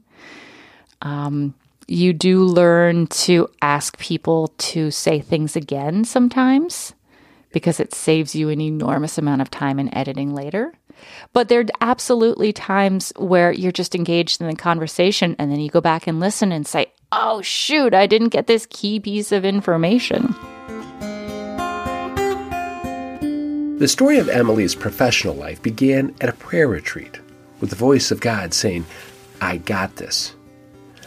Um, 1.01 1.55
you 1.87 2.13
do 2.13 2.43
learn 2.43 3.07
to 3.07 3.49
ask 3.61 3.97
people 3.97 4.53
to 4.57 4.91
say 4.91 5.19
things 5.19 5.55
again 5.55 6.05
sometimes 6.05 6.93
because 7.51 7.79
it 7.79 7.93
saves 7.93 8.33
you 8.35 8.49
an 8.49 8.61
enormous 8.61 9.17
amount 9.17 9.41
of 9.41 9.51
time 9.51 9.79
in 9.79 9.93
editing 9.93 10.33
later. 10.33 10.73
But 11.33 11.49
there 11.49 11.59
are 11.61 11.65
absolutely 11.81 12.53
times 12.53 13.11
where 13.17 13.51
you're 13.51 13.71
just 13.71 13.95
engaged 13.95 14.39
in 14.39 14.47
the 14.47 14.55
conversation 14.55 15.35
and 15.39 15.51
then 15.51 15.59
you 15.59 15.69
go 15.69 15.81
back 15.81 16.07
and 16.07 16.19
listen 16.19 16.51
and 16.51 16.65
say, 16.65 16.93
oh, 17.11 17.41
shoot, 17.41 17.93
I 17.93 18.07
didn't 18.07 18.29
get 18.29 18.47
this 18.47 18.67
key 18.69 18.99
piece 18.99 19.31
of 19.31 19.43
information. 19.43 20.35
The 23.81 23.87
story 23.87 24.19
of 24.19 24.29
Emily's 24.29 24.75
professional 24.75 25.33
life 25.33 25.59
began 25.63 26.13
at 26.21 26.29
a 26.29 26.33
prayer 26.33 26.67
retreat 26.67 27.19
with 27.59 27.71
the 27.71 27.75
voice 27.75 28.11
of 28.11 28.19
God 28.19 28.53
saying, 28.53 28.85
I 29.41 29.57
got 29.57 29.95
this. 29.95 30.35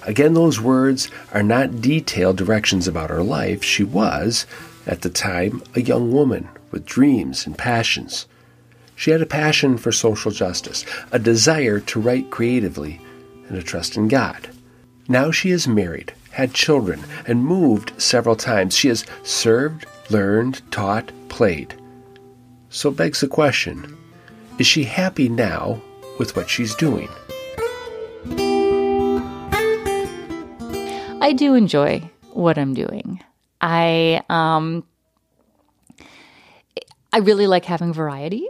Again, 0.03 0.35
those 0.35 0.61
words 0.61 1.09
are 1.33 1.45
not 1.45 1.81
detailed 1.81 2.37
directions 2.37 2.89
about 2.89 3.11
her 3.11 3.23
life. 3.23 3.63
She 3.63 3.85
was, 3.85 4.45
at 4.89 5.03
the 5.03 5.09
time, 5.09 5.63
a 5.77 5.83
young 5.83 6.11
woman 6.11 6.49
with 6.73 6.85
dreams 6.85 7.47
and 7.47 7.57
passions. 7.57 8.27
She 8.97 9.13
had 9.13 9.23
a 9.23 9.27
passion 9.27 9.79
for 9.79 9.93
social 9.93 10.33
justice, 10.33 10.85
a 11.13 11.21
desire 11.21 11.79
to 11.79 12.01
write 12.01 12.33
creatively, 12.33 13.01
and 13.49 13.57
a 13.57 13.63
trust 13.63 13.97
in 13.97 14.09
God. 14.09 14.51
Now 15.07 15.31
she 15.31 15.51
is 15.51 15.69
married, 15.69 16.13
had 16.33 16.55
children, 16.55 17.05
and 17.25 17.45
moved 17.45 17.93
several 18.03 18.35
times. 18.35 18.77
She 18.77 18.89
has 18.89 19.07
served, 19.23 19.87
learned, 20.11 20.61
taught, 20.73 21.13
played. 21.29 21.77
So 22.75 22.89
it 22.89 22.97
begs 22.97 23.21
the 23.21 23.29
question 23.29 23.97
is 24.59 24.67
she 24.67 24.83
happy 24.83 25.29
now 25.29 25.81
with 26.19 26.35
what 26.35 26.51
she's 26.51 26.75
doing? 26.75 27.09
I 31.23 31.33
do 31.37 31.55
enjoy 31.55 32.11
what 32.33 32.59
I'm 32.59 32.75
doing. 32.75 33.23
I 33.61 34.23
um 34.29 34.85
I 37.13 37.19
really 37.19 37.47
like 37.47 37.65
having 37.65 37.93
variety. 37.93 38.49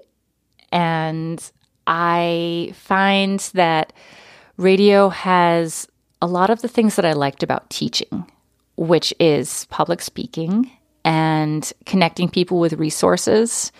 And 0.72 1.38
I 1.86 2.72
find 2.74 3.40
that 3.52 3.92
radio 4.56 5.10
has 5.10 5.86
a 6.22 6.26
lot 6.26 6.48
of 6.48 6.62
the 6.62 6.68
things 6.68 6.96
that 6.96 7.04
I 7.04 7.12
liked 7.12 7.42
about 7.42 7.68
teaching, 7.68 8.24
which 8.76 9.12
is 9.20 9.66
public 9.66 10.00
speaking 10.00 10.70
and 11.04 11.70
connecting 11.84 12.30
people 12.30 12.58
with 12.58 12.72
resources 12.72 13.70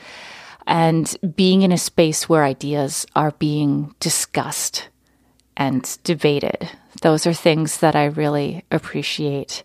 and 0.67 1.17
being 1.37 1.63
in 1.63 1.73
a 1.73 1.79
space 1.79 2.29
where 2.29 2.45
ideas 2.45 3.07
are 3.15 3.33
being 3.33 3.95
discussed 4.01 4.89
and 5.57 5.99
debated. 6.05 6.71
Those 7.03 7.27
are 7.27 7.35
things 7.35 7.79
that 7.79 7.95
I 7.95 8.07
really 8.07 8.65
appreciate. 8.71 9.63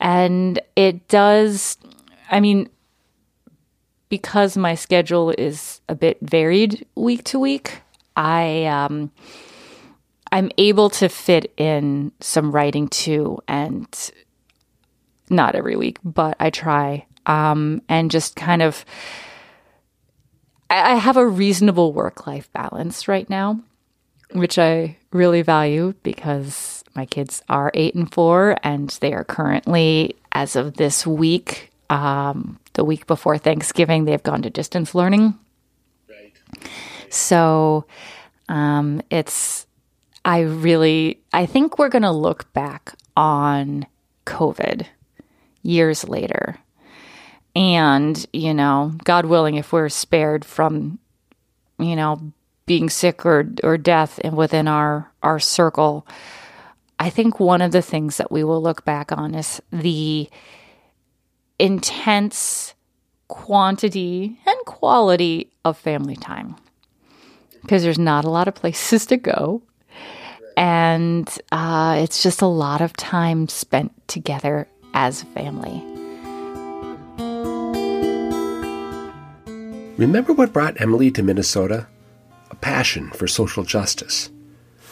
And 0.00 0.58
it 0.74 1.08
does, 1.08 1.78
I 2.30 2.40
mean, 2.40 2.68
because 4.08 4.56
my 4.56 4.74
schedule 4.74 5.30
is 5.36 5.80
a 5.88 5.94
bit 5.94 6.18
varied 6.22 6.86
week 6.94 7.24
to 7.24 7.38
week, 7.38 7.82
I 8.16 8.64
um, 8.66 9.10
I'm 10.32 10.50
able 10.58 10.90
to 10.90 11.08
fit 11.08 11.52
in 11.56 12.12
some 12.20 12.52
writing 12.52 12.88
too, 12.88 13.38
and 13.46 13.86
not 15.30 15.54
every 15.54 15.76
week, 15.76 15.98
but 16.04 16.36
I 16.40 16.50
try. 16.50 17.06
Um, 17.26 17.82
and 17.88 18.10
just 18.10 18.36
kind 18.36 18.62
of, 18.62 18.84
I, 20.68 20.96
have 20.96 21.16
a 21.16 21.26
reasonable 21.26 21.92
work 21.92 22.26
life 22.26 22.52
balance 22.52 23.08
right 23.08 23.28
now, 23.30 23.60
which 24.32 24.58
I 24.58 24.96
really 25.12 25.42
value 25.42 25.94
because 26.02 26.84
my 26.94 27.06
kids 27.06 27.42
are 27.48 27.70
eight 27.74 27.94
and 27.94 28.12
four, 28.12 28.56
and 28.62 28.90
they 29.00 29.12
are 29.12 29.24
currently, 29.24 30.16
as 30.32 30.56
of 30.56 30.74
this 30.74 31.06
week, 31.06 31.70
um, 31.90 32.58
the 32.72 32.84
week 32.84 33.06
before 33.06 33.38
Thanksgiving, 33.38 34.04
they've 34.04 34.22
gone 34.22 34.42
to 34.42 34.50
distance 34.50 34.94
learning. 34.94 35.38
Right. 36.08 36.32
So 37.10 37.86
um, 38.48 39.02
it's, 39.10 39.66
I 40.24 40.40
really, 40.40 41.20
I 41.32 41.46
think 41.46 41.78
we're 41.78 41.90
going 41.90 42.02
to 42.02 42.10
look 42.10 42.52
back 42.52 42.94
on 43.16 43.86
COVID 44.24 44.86
years 45.62 46.08
later. 46.08 46.58
And, 47.56 48.24
you 48.34 48.52
know, 48.52 48.92
God 49.04 49.24
willing, 49.24 49.54
if 49.54 49.72
we're 49.72 49.88
spared 49.88 50.44
from, 50.44 50.98
you 51.78 51.96
know, 51.96 52.20
being 52.66 52.90
sick 52.90 53.24
or, 53.24 53.50
or 53.64 53.78
death 53.78 54.20
within 54.30 54.68
our, 54.68 55.10
our 55.22 55.38
circle, 55.38 56.06
I 56.98 57.08
think 57.08 57.40
one 57.40 57.62
of 57.62 57.72
the 57.72 57.80
things 57.80 58.18
that 58.18 58.30
we 58.30 58.44
will 58.44 58.62
look 58.62 58.84
back 58.84 59.10
on 59.10 59.34
is 59.34 59.62
the 59.72 60.28
intense 61.58 62.74
quantity 63.28 64.38
and 64.46 64.58
quality 64.66 65.50
of 65.64 65.78
family 65.78 66.16
time 66.16 66.56
because 67.62 67.82
there's 67.82 67.98
not 67.98 68.26
a 68.26 68.30
lot 68.30 68.48
of 68.48 68.54
places 68.54 69.06
to 69.06 69.16
go. 69.16 69.62
And 70.58 71.26
uh, 71.52 72.00
it's 72.02 72.22
just 72.22 72.42
a 72.42 72.46
lot 72.46 72.82
of 72.82 72.92
time 72.92 73.48
spent 73.48 74.06
together 74.08 74.68
as 74.92 75.22
a 75.22 75.26
family. 75.26 75.95
Remember 79.96 80.34
what 80.34 80.52
brought 80.52 80.78
Emily 80.78 81.10
to 81.12 81.22
Minnesota? 81.22 81.86
A 82.50 82.54
passion 82.54 83.10
for 83.12 83.26
social 83.26 83.64
justice. 83.64 84.30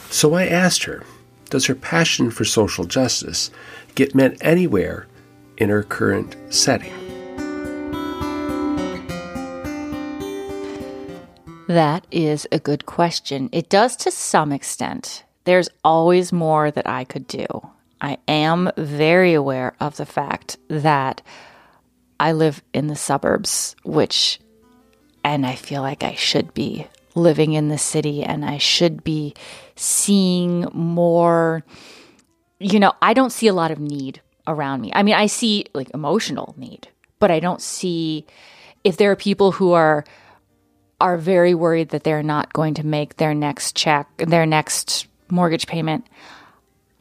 So 0.08 0.32
I 0.32 0.46
asked 0.46 0.84
her, 0.84 1.04
does 1.50 1.66
her 1.66 1.74
passion 1.74 2.30
for 2.30 2.46
social 2.46 2.86
justice 2.86 3.50
get 3.94 4.14
met 4.14 4.38
anywhere 4.40 5.06
in 5.58 5.68
her 5.68 5.82
current 5.82 6.36
setting? 6.48 6.92
That 11.68 12.06
is 12.10 12.46
a 12.50 12.58
good 12.58 12.86
question. 12.86 13.50
It 13.52 13.68
does 13.68 13.96
to 13.96 14.10
some 14.10 14.52
extent. 14.52 15.24
There's 15.44 15.68
always 15.84 16.32
more 16.32 16.70
that 16.70 16.88
I 16.88 17.04
could 17.04 17.26
do. 17.26 17.46
I 18.00 18.16
am 18.26 18.70
very 18.78 19.34
aware 19.34 19.76
of 19.80 19.98
the 19.98 20.06
fact 20.06 20.56
that 20.68 21.20
I 22.18 22.32
live 22.32 22.62
in 22.72 22.86
the 22.86 22.96
suburbs, 22.96 23.76
which, 23.82 24.40
and 25.24 25.46
I 25.46 25.54
feel 25.54 25.82
like 25.82 26.04
I 26.04 26.14
should 26.14 26.54
be 26.54 26.86
living 27.14 27.54
in 27.54 27.68
the 27.68 27.78
city 27.78 28.22
and 28.22 28.44
I 28.44 28.58
should 28.58 29.02
be 29.02 29.34
seeing 29.74 30.68
more. 30.72 31.64
You 32.58 32.78
know, 32.78 32.92
I 33.00 33.14
don't 33.14 33.30
see 33.30 33.46
a 33.46 33.54
lot 33.54 33.70
of 33.70 33.80
need 33.80 34.20
around 34.46 34.82
me. 34.82 34.92
I 34.94 35.02
mean, 35.02 35.14
I 35.14 35.26
see 35.26 35.66
like 35.74 35.90
emotional 35.94 36.54
need, 36.58 36.88
but 37.18 37.30
I 37.30 37.40
don't 37.40 37.62
see 37.62 38.26
if 38.84 38.98
there 38.98 39.10
are 39.10 39.16
people 39.16 39.52
who 39.52 39.72
are 39.72 40.04
are 41.00 41.16
very 41.16 41.54
worried 41.54 41.88
that 41.88 42.04
they're 42.04 42.22
not 42.22 42.52
going 42.52 42.74
to 42.74 42.86
make 42.86 43.16
their 43.16 43.34
next 43.34 43.76
check, 43.76 44.08
their 44.18 44.46
next 44.46 45.06
mortgage 45.28 45.66
payment. 45.66 46.06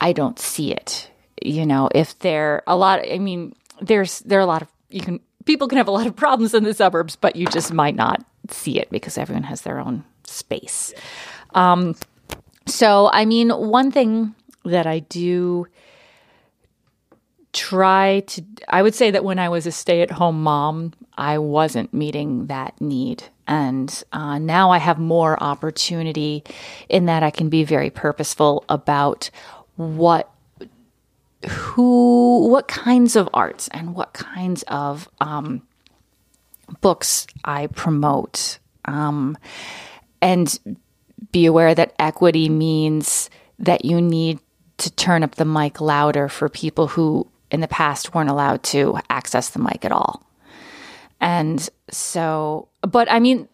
I 0.02 0.14
don't 0.14 0.40
see 0.40 0.74
it. 0.74 1.10
You 1.42 1.66
know, 1.66 1.90
if 1.94 2.18
there 2.20 2.64
a 2.68 2.76
lot, 2.76 3.02
I 3.10 3.20
mean, 3.20 3.54
there's 3.82 4.20
there 4.20 4.40
are 4.40 4.42
a 4.42 4.46
lot 4.48 4.62
of 4.62 4.68
you 4.90 5.02
can 5.02 5.20
people 5.46 5.68
can 5.68 5.78
have 5.78 5.88
a 5.88 5.92
lot 5.92 6.08
of 6.08 6.16
problems 6.16 6.54
in 6.54 6.64
the 6.64 6.74
suburbs, 6.74 7.16
but 7.16 7.36
you 7.36 7.48
just 7.48 7.74
might 7.74 7.96
not 7.96 8.24
see 8.50 8.80
it 8.80 8.90
because 8.90 9.18
everyone 9.18 9.44
has 9.44 9.62
their 9.62 9.80
own 9.80 10.04
space. 10.26 10.94
Um, 11.54 11.96
so, 12.66 13.10
I 13.12 13.26
mean, 13.26 13.50
one 13.50 13.92
thing 13.92 14.36
that 14.66 14.88
I 14.88 15.00
do 15.00 15.68
try 17.52 18.24
to, 18.28 18.44
I 18.68 18.82
would 18.82 18.96
say 18.96 19.12
that 19.12 19.24
when 19.24 19.40
I 19.40 19.50
was 19.50 19.68
a 19.68 19.72
stay 19.72 20.02
at 20.02 20.12
home 20.12 20.42
mom, 20.42 20.94
I 21.18 21.38
wasn't 21.38 21.94
meeting 21.94 22.48
that 22.48 22.80
need. 22.82 23.24
And 23.48 24.04
uh, 24.12 24.40
now 24.40 24.72
I 24.72 24.78
have 24.78 24.98
more 24.98 25.42
opportunity 25.42 26.44
in 26.90 27.06
that 27.06 27.24
I 27.24 27.30
can 27.30 27.50
be 27.50 27.64
very 27.64 27.90
purposeful 27.90 28.64
about 28.70 29.30
what 29.76 30.33
who 31.46 32.48
what 32.50 32.68
kinds 32.68 33.16
of 33.16 33.30
arts 33.34 33.68
and 33.70 33.96
what 33.96 34.14
kinds 34.14 34.64
of 34.68 35.10
um, 35.22 35.62
books 36.82 37.28
I 37.44 37.68
promote 37.68 38.60
um, 38.86 39.38
and 40.22 40.60
be 41.32 41.46
aware 41.46 41.74
that 41.74 41.94
equity 42.00 42.50
means 42.50 43.30
that 43.60 43.86
you 43.86 44.02
need 44.02 44.40
to 44.78 44.92
turn 44.92 45.24
up 45.24 45.36
the 45.36 45.46
mic 45.46 45.80
louder 45.80 46.28
for 46.28 46.50
people 46.50 46.88
who 46.88 47.28
in 47.52 47.62
the 47.62 47.68
past 47.68 48.14
weren't 48.14 48.30
allowed 48.30 48.64
to 48.64 48.98
access 49.10 49.50
the 49.50 49.60
mic 49.60 49.86
at 49.86 49.92
all. 49.92 50.26
And 51.22 51.68
so, 51.92 52.68
but 52.82 53.10
I 53.12 53.20
mean, 53.20 53.48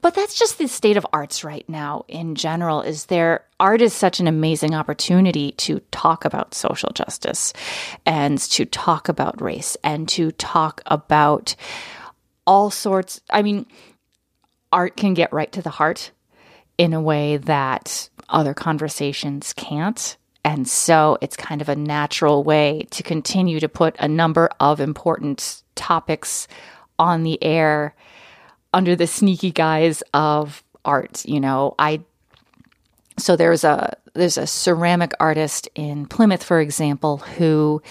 but 0.00 0.14
that's 0.14 0.38
just 0.38 0.58
the 0.58 0.68
state 0.68 0.96
of 0.96 1.06
arts 1.12 1.42
right 1.42 1.68
now 1.68 2.04
in 2.08 2.34
general 2.34 2.82
is 2.82 3.06
there 3.06 3.44
art 3.58 3.82
is 3.82 3.92
such 3.92 4.20
an 4.20 4.26
amazing 4.26 4.74
opportunity 4.74 5.52
to 5.52 5.80
talk 5.90 6.24
about 6.24 6.54
social 6.54 6.90
justice 6.94 7.52
and 8.06 8.38
to 8.38 8.64
talk 8.64 9.08
about 9.08 9.40
race 9.40 9.76
and 9.82 10.08
to 10.08 10.30
talk 10.32 10.80
about 10.86 11.54
all 12.46 12.70
sorts 12.70 13.20
i 13.30 13.42
mean 13.42 13.66
art 14.72 14.96
can 14.96 15.14
get 15.14 15.32
right 15.32 15.52
to 15.52 15.62
the 15.62 15.70
heart 15.70 16.12
in 16.78 16.94
a 16.94 17.00
way 17.00 17.36
that 17.36 18.08
other 18.30 18.54
conversations 18.54 19.52
can't. 19.52 20.16
And 20.44 20.66
so 20.66 21.18
it's 21.20 21.36
kind 21.36 21.60
of 21.60 21.68
a 21.68 21.76
natural 21.76 22.42
way 22.42 22.86
to 22.92 23.02
continue 23.02 23.60
to 23.60 23.68
put 23.68 23.96
a 23.98 24.08
number 24.08 24.48
of 24.58 24.80
important 24.80 25.62
topics 25.74 26.48
on 26.98 27.22
the 27.22 27.42
air 27.42 27.94
under 28.72 28.96
the 28.96 29.06
sneaky 29.06 29.50
guise 29.50 30.02
of 30.14 30.62
art. 30.84 31.24
You 31.24 31.40
know, 31.40 31.74
I 31.78 32.00
so 33.18 33.36
there's 33.36 33.64
a 33.64 33.96
there's 34.14 34.38
a 34.38 34.46
ceramic 34.46 35.12
artist 35.20 35.68
in 35.74 36.06
Plymouth, 36.06 36.42
for 36.42 36.60
example, 36.60 37.18
who 37.18 37.82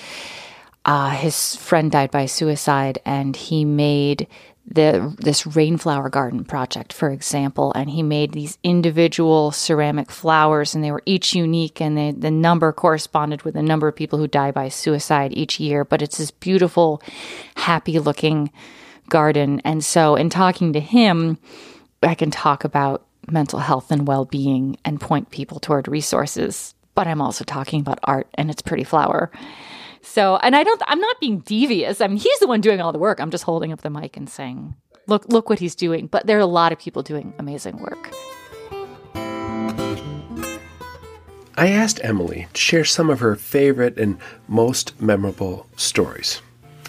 uh, 0.85 1.11
his 1.11 1.55
friend 1.55 1.91
died 1.91 2.11
by 2.11 2.25
suicide, 2.25 2.99
and 3.05 3.35
he 3.35 3.65
made 3.65 4.27
the 4.71 5.15
this 5.17 5.47
rainflower 5.47 6.09
garden 6.09 6.43
project, 6.43 6.93
for 6.93 7.09
example, 7.09 7.71
and 7.73 7.89
he 7.89 8.03
made 8.03 8.33
these 8.33 8.57
individual 8.63 9.51
ceramic 9.51 10.11
flowers, 10.11 10.75
and 10.75 10.83
they 10.83 10.91
were 10.91 11.03
each 11.05 11.33
unique, 11.33 11.81
and 11.81 11.97
they, 11.97 12.11
the 12.11 12.31
number 12.31 12.71
corresponded 12.71 13.41
with 13.41 13.55
the 13.55 13.63
number 13.63 13.87
of 13.87 13.95
people 13.95 14.19
who 14.19 14.27
die 14.27 14.51
by 14.51 14.69
suicide 14.69 15.31
each 15.33 15.59
year. 15.59 15.83
But 15.83 16.01
it's 16.01 16.17
this 16.17 16.31
beautiful, 16.31 17.01
happy-looking 17.55 18.51
garden, 19.09 19.61
and 19.65 19.83
so 19.83 20.15
in 20.15 20.29
talking 20.29 20.73
to 20.73 20.79
him, 20.79 21.37
I 22.01 22.15
can 22.15 22.31
talk 22.31 22.63
about 22.63 23.05
mental 23.29 23.59
health 23.59 23.91
and 23.91 24.07
well-being 24.07 24.77
and 24.85 25.01
point 25.01 25.31
people 25.31 25.59
toward 25.59 25.87
resources. 25.87 26.73
But 26.95 27.07
I'm 27.07 27.21
also 27.21 27.43
talking 27.43 27.79
about 27.79 27.99
art 28.03 28.27
and 28.33 28.49
its 28.49 28.61
pretty 28.61 28.83
flower. 28.83 29.31
So, 30.01 30.37
and 30.37 30.55
I 30.55 30.63
don't, 30.63 30.81
I'm 30.87 30.99
not 30.99 31.19
being 31.19 31.39
devious. 31.39 32.01
I 32.01 32.07
mean, 32.07 32.17
he's 32.17 32.39
the 32.39 32.47
one 32.47 32.61
doing 32.61 32.81
all 32.81 32.91
the 32.91 32.99
work. 32.99 33.19
I'm 33.19 33.31
just 33.31 33.43
holding 33.43 33.71
up 33.71 33.81
the 33.81 33.89
mic 33.89 34.17
and 34.17 34.29
saying, 34.29 34.75
look, 35.07 35.27
look 35.27 35.49
what 35.49 35.59
he's 35.59 35.75
doing. 35.75 36.07
But 36.07 36.25
there 36.25 36.37
are 36.37 36.41
a 36.41 36.45
lot 36.45 36.71
of 36.71 36.79
people 36.79 37.03
doing 37.03 37.33
amazing 37.37 37.77
work. 37.77 38.11
I 41.55 41.67
asked 41.67 41.99
Emily 42.03 42.47
to 42.53 42.59
share 42.59 42.85
some 42.85 43.09
of 43.09 43.19
her 43.19 43.35
favorite 43.35 43.97
and 43.97 44.17
most 44.47 44.99
memorable 45.01 45.67
stories. 45.75 46.41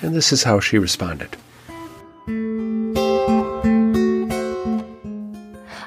And 0.02 0.14
this 0.14 0.32
is 0.32 0.44
how 0.44 0.60
she 0.60 0.78
responded. 0.78 1.36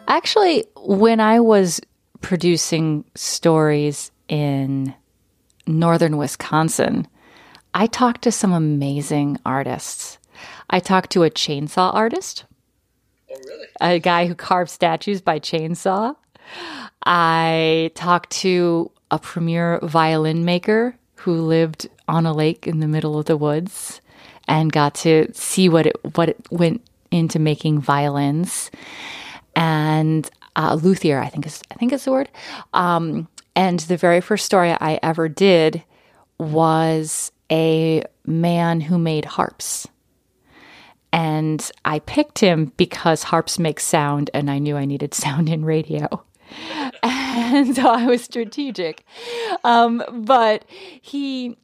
Actually, 0.07 0.65
when 0.75 1.19
I 1.19 1.39
was 1.39 1.81
producing 2.21 3.05
stories 3.15 4.11
in 4.27 4.93
northern 5.65 6.17
Wisconsin, 6.17 7.07
I 7.73 7.87
talked 7.87 8.23
to 8.23 8.31
some 8.31 8.53
amazing 8.53 9.37
artists. 9.45 10.17
I 10.69 10.79
talked 10.79 11.11
to 11.11 11.23
a 11.23 11.29
chainsaw 11.29 11.93
artist. 11.93 12.45
Oh, 13.31 13.35
really? 13.47 13.67
A 13.81 13.99
guy 13.99 14.27
who 14.27 14.35
carved 14.35 14.69
statues 14.69 15.21
by 15.21 15.39
chainsaw. 15.39 16.15
I 17.05 17.91
talked 17.95 18.31
to 18.41 18.91
a 19.09 19.19
premier 19.19 19.79
violin 19.83 20.45
maker 20.45 20.95
who 21.15 21.41
lived 21.41 21.87
on 22.07 22.25
a 22.25 22.33
lake 22.33 22.67
in 22.67 22.79
the 22.79 22.87
middle 22.87 23.17
of 23.17 23.25
the 23.25 23.37
woods 23.37 24.01
and 24.47 24.71
got 24.71 24.95
to 24.95 25.31
see 25.33 25.69
what 25.69 25.85
it 25.85 25.95
what 26.15 26.29
it 26.29 26.47
went 26.51 26.81
into 27.11 27.39
making 27.39 27.79
violins 27.79 28.69
and 29.55 30.29
uh, 30.55 30.75
luthier 30.81 31.19
I 31.19 31.29
think 31.29 31.45
is 31.45 31.61
I 31.71 31.75
think 31.75 31.93
is 31.93 32.05
the 32.05 32.11
word. 32.11 32.29
Um, 32.73 33.27
and 33.55 33.79
the 33.81 33.97
very 33.97 34.21
first 34.21 34.45
story 34.45 34.71
I 34.71 34.99
ever 35.03 35.29
did 35.29 35.83
was 36.39 37.31
a 37.51 38.03
man 38.25 38.81
who 38.81 38.97
made 38.97 39.25
harps. 39.25 39.87
And 41.11 41.69
I 41.85 41.99
picked 41.99 42.39
him 42.39 42.71
because 42.77 43.23
harps 43.23 43.59
make 43.59 43.79
sound 43.79 44.31
and 44.33 44.49
I 44.49 44.57
knew 44.57 44.75
I 44.75 44.85
needed 44.85 45.13
sound 45.23 45.49
in 45.49 45.65
radio. 45.65 46.07
And 47.35 47.75
so 47.75 47.89
I 47.89 48.05
was 48.05 48.23
strategic. 48.23 49.03
Um, 49.63 50.03
but 50.11 50.65
he, 51.01 51.57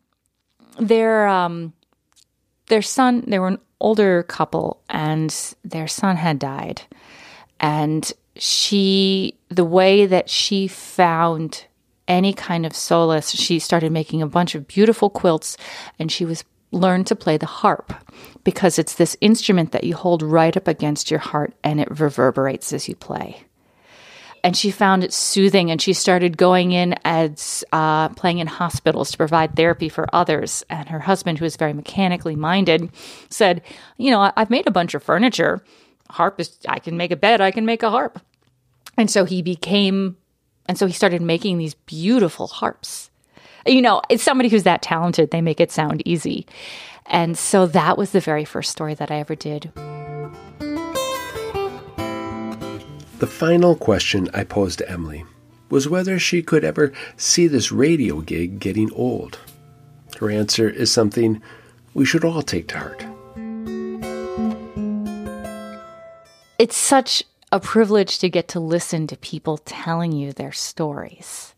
their 0.79 1.27
um, 1.27 1.73
their 2.69 2.81
son, 2.81 3.23
they 3.27 3.37
were 3.37 3.49
an 3.49 3.59
older 3.79 4.23
couple, 4.23 4.81
and 4.89 5.35
their 5.63 5.87
son 5.87 6.15
had 6.15 6.39
died, 6.39 6.83
and 7.59 8.11
she, 8.35 9.35
the 9.49 9.65
way 9.65 10.05
that 10.05 10.29
she 10.29 10.67
found 10.67 11.65
any 12.07 12.33
kind 12.33 12.65
of 12.65 12.75
solace, 12.75 13.31
she 13.31 13.59
started 13.59 13.91
making 13.91 14.21
a 14.21 14.27
bunch 14.27 14.55
of 14.55 14.67
beautiful 14.67 15.09
quilts, 15.09 15.57
and 15.99 16.11
she 16.11 16.25
was 16.25 16.43
learned 16.71 17.07
to 17.07 17.15
play 17.15 17.37
the 17.37 17.45
harp 17.45 17.93
because 18.43 18.79
it's 18.79 18.95
this 18.95 19.17
instrument 19.21 19.71
that 19.71 19.83
you 19.83 19.95
hold 19.95 20.21
right 20.21 20.55
up 20.55 20.67
against 20.67 21.09
your 21.09 21.19
heart 21.19 21.53
and 21.63 21.79
it 21.79 21.99
reverberates 21.99 22.71
as 22.73 22.87
you 22.87 22.95
play. 22.95 23.43
And 24.43 24.55
she 24.55 24.71
found 24.71 25.03
it 25.03 25.11
soothing 25.11 25.69
and 25.69 25.81
she 25.81 25.93
started 25.93 26.37
going 26.37 26.71
in 26.71 26.95
as 27.03 27.63
uh, 27.73 28.09
playing 28.09 28.37
in 28.37 28.47
hospitals 28.47 29.11
to 29.11 29.17
provide 29.17 29.55
therapy 29.55 29.89
for 29.89 30.07
others. 30.13 30.63
And 30.69 30.87
her 30.89 30.99
husband 30.99 31.39
who 31.39 31.45
was 31.45 31.57
very 31.57 31.73
mechanically 31.73 32.35
minded 32.35 32.89
said 33.29 33.61
you 33.97 34.11
know 34.11 34.31
i've 34.35 34.49
made 34.49 34.67
a 34.67 34.71
bunch 34.71 34.93
of 34.93 35.03
furniture 35.03 35.63
harp 36.09 36.39
is 36.39 36.57
i 36.67 36.79
can 36.79 36.97
make 36.97 37.11
a 37.11 37.15
bed 37.15 37.41
i 37.41 37.51
can 37.51 37.65
make 37.65 37.83
a 37.83 37.89
harp 37.89 38.19
and 38.97 39.09
so 39.09 39.25
he 39.25 39.41
became 39.41 40.17
and 40.67 40.77
so 40.77 40.85
he 40.85 40.93
started 40.93 41.21
making 41.21 41.57
these 41.57 41.73
beautiful 41.73 42.47
harps 42.47 43.09
you 43.65 43.81
know 43.81 44.01
it's 44.09 44.23
somebody 44.23 44.49
who's 44.49 44.63
that 44.63 44.81
talented 44.81 45.31
they 45.31 45.41
make 45.41 45.59
it 45.59 45.71
sound 45.71 46.01
easy 46.05 46.45
and 47.05 47.37
so 47.37 47.65
that 47.65 47.97
was 47.97 48.11
the 48.11 48.19
very 48.19 48.45
first 48.45 48.71
story 48.71 48.93
that 48.93 49.11
i 49.11 49.15
ever 49.15 49.35
did 49.35 49.71
The 53.19 53.27
final 53.27 53.75
question 53.75 54.29
I 54.33 54.45
posed 54.45 54.77
to 54.77 54.89
Emily 54.89 55.25
was 55.69 55.89
whether 55.89 56.17
she 56.17 56.41
could 56.41 56.63
ever 56.63 56.93
see 57.17 57.47
this 57.47 57.69
radio 57.69 58.21
gig 58.21 58.61
getting 58.61 58.93
old. 58.93 59.39
Her 60.19 60.29
answer 60.29 60.69
is 60.69 60.89
something 60.89 61.41
we 61.93 62.05
should 62.05 62.23
all 62.23 62.41
take 62.41 62.69
to 62.69 62.77
heart. 62.79 63.08
It's 66.59 66.77
such 66.77 67.23
a 67.51 67.59
privilege 67.59 68.19
to 68.19 68.29
get 68.29 68.49
to 68.49 68.59
listen 68.59 69.07
to 69.07 69.17
people 69.17 69.57
telling 69.57 70.11
you 70.11 70.33
their 70.33 70.51
stories. 70.51 71.55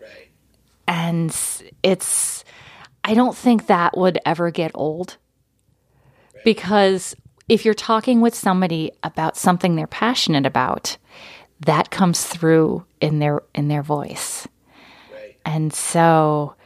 Right. 0.00 0.28
And 0.86 1.36
it's, 1.82 2.44
I 3.02 3.14
don't 3.14 3.36
think 3.36 3.66
that 3.66 3.96
would 3.96 4.18
ever 4.24 4.50
get 4.50 4.70
old 4.74 5.16
because 6.44 7.16
if 7.48 7.64
you're 7.64 7.74
talking 7.74 8.20
with 8.20 8.34
somebody 8.34 8.92
about 9.02 9.36
something 9.36 9.74
they're 9.74 9.86
passionate 9.86 10.46
about, 10.46 10.96
that 11.66 11.90
comes 11.90 12.24
through 12.24 12.84
in 13.00 13.18
their 13.18 13.42
in 13.54 13.68
their 13.68 13.82
voice. 13.82 14.48
Right. 15.12 15.36
And 15.44 15.72
so 15.72 16.56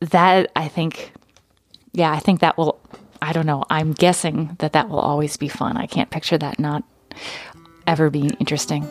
that 0.00 0.50
I 0.54 0.68
think 0.68 1.12
yeah, 1.92 2.12
I 2.12 2.18
think 2.18 2.40
that 2.40 2.56
will 2.56 2.80
I 3.26 3.32
don't 3.32 3.44
know. 3.44 3.64
I'm 3.68 3.92
guessing 3.92 4.54
that 4.60 4.72
that 4.74 4.88
will 4.88 5.00
always 5.00 5.36
be 5.36 5.48
fun. 5.48 5.76
I 5.76 5.86
can't 5.86 6.10
picture 6.10 6.38
that 6.38 6.60
not 6.60 6.84
ever 7.84 8.08
being 8.08 8.30
interesting. 8.38 8.88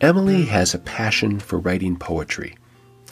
Emily 0.00 0.46
has 0.46 0.72
a 0.72 0.78
passion 0.78 1.40
for 1.40 1.58
writing 1.58 1.96
poetry. 1.96 2.56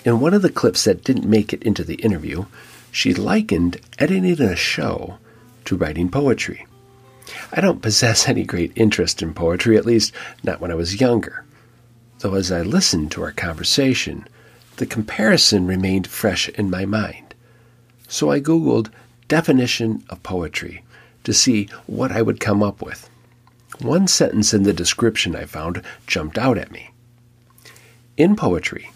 In 0.06 0.20
one 0.20 0.32
of 0.32 0.40
the 0.40 0.48
clips 0.48 0.84
that 0.84 1.04
didn't 1.04 1.28
make 1.28 1.52
it 1.52 1.62
into 1.64 1.84
the 1.84 1.96
interview, 1.96 2.46
she 2.90 3.12
likened 3.12 3.78
editing 3.98 4.40
a 4.40 4.56
show 4.56 5.18
to 5.66 5.76
writing 5.76 6.08
poetry. 6.10 6.66
I 7.52 7.60
don't 7.60 7.82
possess 7.82 8.26
any 8.26 8.44
great 8.44 8.72
interest 8.74 9.20
in 9.20 9.34
poetry, 9.34 9.76
at 9.76 9.84
least 9.84 10.14
not 10.42 10.62
when 10.62 10.70
I 10.70 10.76
was 10.76 10.98
younger. 10.98 11.44
Though 12.20 12.36
as 12.36 12.50
I 12.50 12.62
listened 12.62 13.12
to 13.12 13.22
our 13.22 13.32
conversation, 13.32 14.26
the 14.78 14.86
comparison 14.86 15.66
remained 15.66 16.06
fresh 16.06 16.48
in 16.48 16.70
my 16.70 16.86
mind. 16.86 17.31
So 18.12 18.30
I 18.30 18.40
Googled 18.40 18.90
definition 19.26 20.04
of 20.10 20.22
poetry 20.22 20.84
to 21.24 21.32
see 21.32 21.70
what 21.86 22.12
I 22.12 22.20
would 22.20 22.40
come 22.40 22.62
up 22.62 22.82
with. 22.82 23.08
One 23.80 24.06
sentence 24.06 24.52
in 24.52 24.64
the 24.64 24.74
description 24.74 25.34
I 25.34 25.46
found 25.46 25.80
jumped 26.06 26.36
out 26.36 26.58
at 26.58 26.70
me. 26.70 26.90
In 28.18 28.36
poetry, 28.36 28.90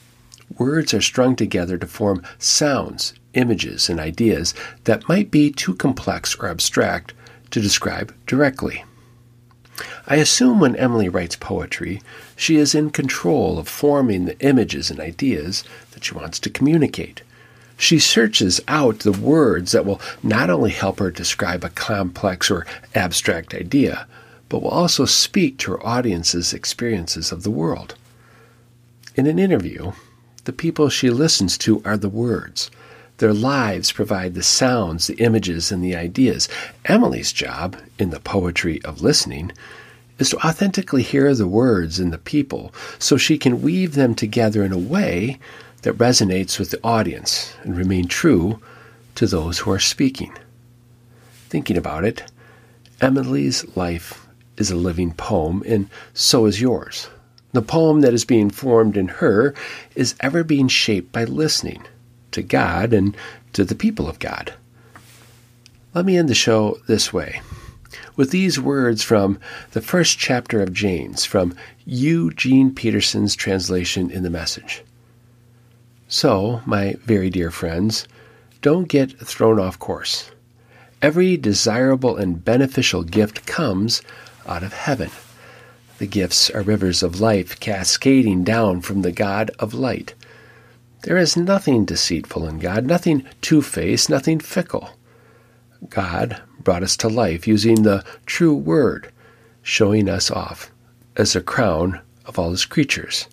words 0.58 0.92
are 0.92 1.00
strung 1.00 1.34
together 1.34 1.78
to 1.78 1.86
form 1.86 2.26
sounds 2.38 3.14
images 3.32 3.88
and 3.88 3.98
ideas 3.98 4.52
that 4.84 5.08
might 5.08 5.30
be 5.30 5.50
too 5.50 5.74
complex 5.74 6.34
or 6.34 6.50
abstract 6.50 7.14
to 7.52 7.60
describe 7.62 8.14
directly. 8.26 8.84
I 10.06 10.16
assume 10.16 10.60
when 10.60 10.76
Emily 10.76 11.08
writes 11.08 11.36
poetry, 11.36 12.02
she 12.36 12.56
is 12.56 12.74
in 12.74 12.90
control 12.90 13.58
of 13.58 13.66
forming 13.66 14.26
the 14.26 14.38
images 14.40 14.90
and 14.90 15.00
ideas 15.00 15.64
that 15.92 16.04
she 16.04 16.12
wants 16.12 16.38
to 16.40 16.50
communicate. 16.50 17.22
She 17.76 17.98
searches 17.98 18.60
out 18.68 19.00
the 19.00 19.12
words 19.12 19.72
that 19.72 19.84
will 19.84 20.00
not 20.22 20.50
only 20.50 20.70
help 20.70 20.98
her 20.98 21.10
describe 21.10 21.64
a 21.64 21.68
complex 21.68 22.50
or 22.50 22.66
abstract 22.94 23.54
idea, 23.54 24.06
but 24.48 24.62
will 24.62 24.70
also 24.70 25.04
speak 25.04 25.58
to 25.58 25.72
her 25.72 25.86
audience's 25.86 26.52
experiences 26.52 27.32
of 27.32 27.42
the 27.42 27.50
world. 27.50 27.94
In 29.14 29.26
an 29.26 29.38
interview, 29.38 29.92
the 30.44 30.52
people 30.52 30.88
she 30.88 31.10
listens 31.10 31.58
to 31.58 31.82
are 31.84 31.96
the 31.96 32.08
words, 32.08 32.70
their 33.18 33.32
lives 33.32 33.92
provide 33.92 34.34
the 34.34 34.42
sounds, 34.42 35.06
the 35.06 35.14
images, 35.14 35.72
and 35.72 35.82
the 35.82 35.96
ideas. 35.96 36.48
Emily's 36.84 37.32
job, 37.32 37.76
in 37.98 38.10
the 38.10 38.20
poetry 38.20 38.82
of 38.84 39.00
listening, 39.00 39.52
is 40.18 40.30
to 40.30 40.46
authentically 40.46 41.02
hear 41.02 41.34
the 41.34 41.48
words 41.48 41.98
in 41.98 42.10
the 42.10 42.18
people 42.18 42.74
so 42.98 43.16
she 43.16 43.38
can 43.38 43.62
weave 43.62 43.94
them 43.94 44.14
together 44.14 44.62
in 44.64 44.72
a 44.72 44.78
way 44.78 45.38
that 45.86 45.98
resonates 45.98 46.58
with 46.58 46.72
the 46.72 46.80
audience 46.82 47.54
and 47.62 47.76
remain 47.76 48.08
true 48.08 48.60
to 49.14 49.24
those 49.24 49.60
who 49.60 49.70
are 49.70 49.78
speaking. 49.78 50.36
Thinking 51.48 51.76
about 51.76 52.02
it, 52.02 52.24
Emily's 53.00 53.64
life 53.76 54.26
is 54.56 54.68
a 54.68 54.74
living 54.74 55.12
poem, 55.12 55.62
and 55.64 55.88
so 56.12 56.46
is 56.46 56.60
yours. 56.60 57.08
The 57.52 57.62
poem 57.62 58.00
that 58.00 58.12
is 58.12 58.24
being 58.24 58.50
formed 58.50 58.96
in 58.96 59.06
her 59.06 59.54
is 59.94 60.16
ever 60.18 60.42
being 60.42 60.66
shaped 60.66 61.12
by 61.12 61.22
listening 61.22 61.84
to 62.32 62.42
God 62.42 62.92
and 62.92 63.16
to 63.52 63.62
the 63.62 63.76
people 63.76 64.08
of 64.08 64.18
God. 64.18 64.54
Let 65.94 66.04
me 66.04 66.16
end 66.16 66.28
the 66.28 66.34
show 66.34 66.80
this 66.88 67.12
way 67.12 67.40
with 68.16 68.32
these 68.32 68.58
words 68.58 69.04
from 69.04 69.38
the 69.70 69.80
first 69.80 70.18
chapter 70.18 70.60
of 70.60 70.72
James 70.72 71.24
from 71.24 71.54
Eugene 71.84 72.74
Peterson's 72.74 73.36
translation 73.36 74.10
in 74.10 74.24
the 74.24 74.30
message. 74.30 74.82
So, 76.08 76.62
my 76.64 76.94
very 77.04 77.30
dear 77.30 77.50
friends, 77.50 78.06
don't 78.62 78.88
get 78.88 79.18
thrown 79.18 79.58
off 79.58 79.78
course. 79.78 80.30
Every 81.02 81.36
desirable 81.36 82.16
and 82.16 82.44
beneficial 82.44 83.02
gift 83.02 83.44
comes 83.44 84.02
out 84.46 84.62
of 84.62 84.72
heaven. 84.72 85.10
The 85.98 86.06
gifts 86.06 86.48
are 86.50 86.62
rivers 86.62 87.02
of 87.02 87.20
life 87.20 87.58
cascading 87.58 88.44
down 88.44 88.82
from 88.82 89.02
the 89.02 89.12
God 89.12 89.50
of 89.58 89.74
light. 89.74 90.14
There 91.02 91.16
is 91.16 91.36
nothing 91.36 91.84
deceitful 91.84 92.46
in 92.46 92.58
God, 92.58 92.84
nothing 92.84 93.24
two 93.40 93.60
faced, 93.60 94.08
nothing 94.08 94.38
fickle. 94.38 94.90
God 95.88 96.40
brought 96.60 96.82
us 96.82 96.96
to 96.98 97.08
life 97.08 97.48
using 97.48 97.82
the 97.82 98.04
true 98.26 98.54
word, 98.54 99.12
showing 99.62 100.08
us 100.08 100.30
off 100.30 100.70
as 101.16 101.34
a 101.34 101.40
crown 101.40 102.00
of 102.24 102.38
all 102.38 102.50
his 102.50 102.64
creatures. 102.64 103.26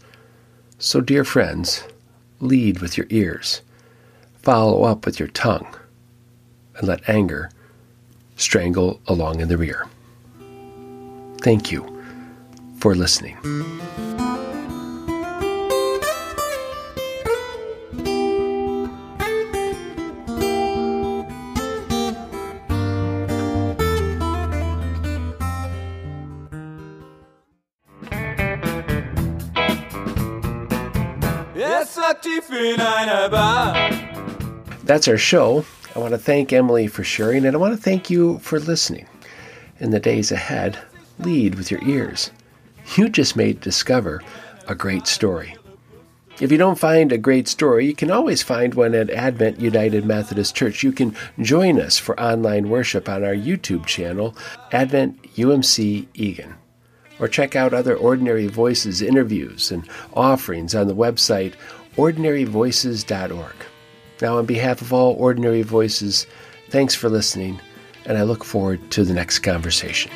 So, 0.80 1.02
dear 1.02 1.24
friends, 1.24 1.84
lead 2.44 2.80
with 2.80 2.98
your 2.98 3.08
ears, 3.10 3.62
follow 4.42 4.84
up 4.84 5.06
with 5.06 5.20
your 5.20 5.30
tongue, 5.30 5.74
and 6.78 6.88
let 6.88 7.08
anger 7.10 7.50
strangle 8.36 9.00
along 9.08 9.40
in 9.40 9.48
the 9.48 9.58
rear. 9.58 9.88
Thank 11.42 11.72
you 11.72 12.04
for 12.80 12.96
listening. 12.96 13.38
That's 34.84 35.08
our 35.08 35.18
show. 35.18 35.66
I 35.96 36.00
want 36.00 36.12
to 36.12 36.18
thank 36.18 36.54
Emily 36.54 36.88
for 36.88 37.04
sharing, 37.04 37.46
and 37.46 37.56
I 37.56 37.60
want 37.60 37.76
to 37.76 37.82
thank 37.82 38.10
you 38.10 38.40
for 38.40 38.60
listening. 38.60 39.08
In 39.80 39.92
the 39.92 40.00
days 40.00 40.32
ahead, 40.32 40.78
lead 41.20 41.56
with 41.56 41.72
your 41.72 41.84
ears. 41.84 42.32
You 42.96 43.10
just 43.10 43.36
may 43.36 43.54
discover 43.54 44.22
a 44.68 44.76
great 44.76 45.08
story. 45.08 45.56
If 46.40 46.52
you 46.52 46.58
don't 46.58 46.80
find 46.80 47.12
a 47.12 47.18
great 47.18 47.48
story, 47.48 47.86
you 47.86 47.96
can 47.96 48.12
always 48.12 48.42
find 48.42 48.74
one 48.74 48.96
at 48.96 49.10
Advent 49.10 49.60
United 49.60 50.04
Methodist 50.04 50.56
Church. 50.56 50.84
You 50.84 50.92
can 50.92 51.16
join 51.40 51.80
us 51.80 51.98
for 51.98 52.20
online 52.20 52.70
worship 52.70 53.08
on 53.08 53.24
our 53.24 53.36
YouTube 53.36 53.86
channel, 53.86 54.36
Advent 54.72 55.22
UMC 55.36 56.08
Eagan. 56.14 56.56
Or 57.20 57.28
check 57.28 57.56
out 57.56 57.74
other 57.74 57.96
Ordinary 57.96 58.48
Voices 58.48 59.02
interviews 59.02 59.72
and 59.72 59.88
offerings 60.14 60.74
on 60.74 60.88
the 60.88 60.96
website 60.96 61.54
ordinaryvoices.org. 61.96 63.56
Now, 64.22 64.38
on 64.38 64.46
behalf 64.46 64.82
of 64.82 64.94
all 64.94 65.16
Ordinary 65.16 65.64
Voices, 65.64 66.28
thanks 66.70 66.96
for 66.96 67.10
listening, 67.10 67.60
and 68.06 68.18
I 68.18 68.24
look 68.24 68.44
forward 68.44 68.92
to 68.92 69.04
the 69.04 69.14
next 69.14 69.40
conversation. 69.40 70.12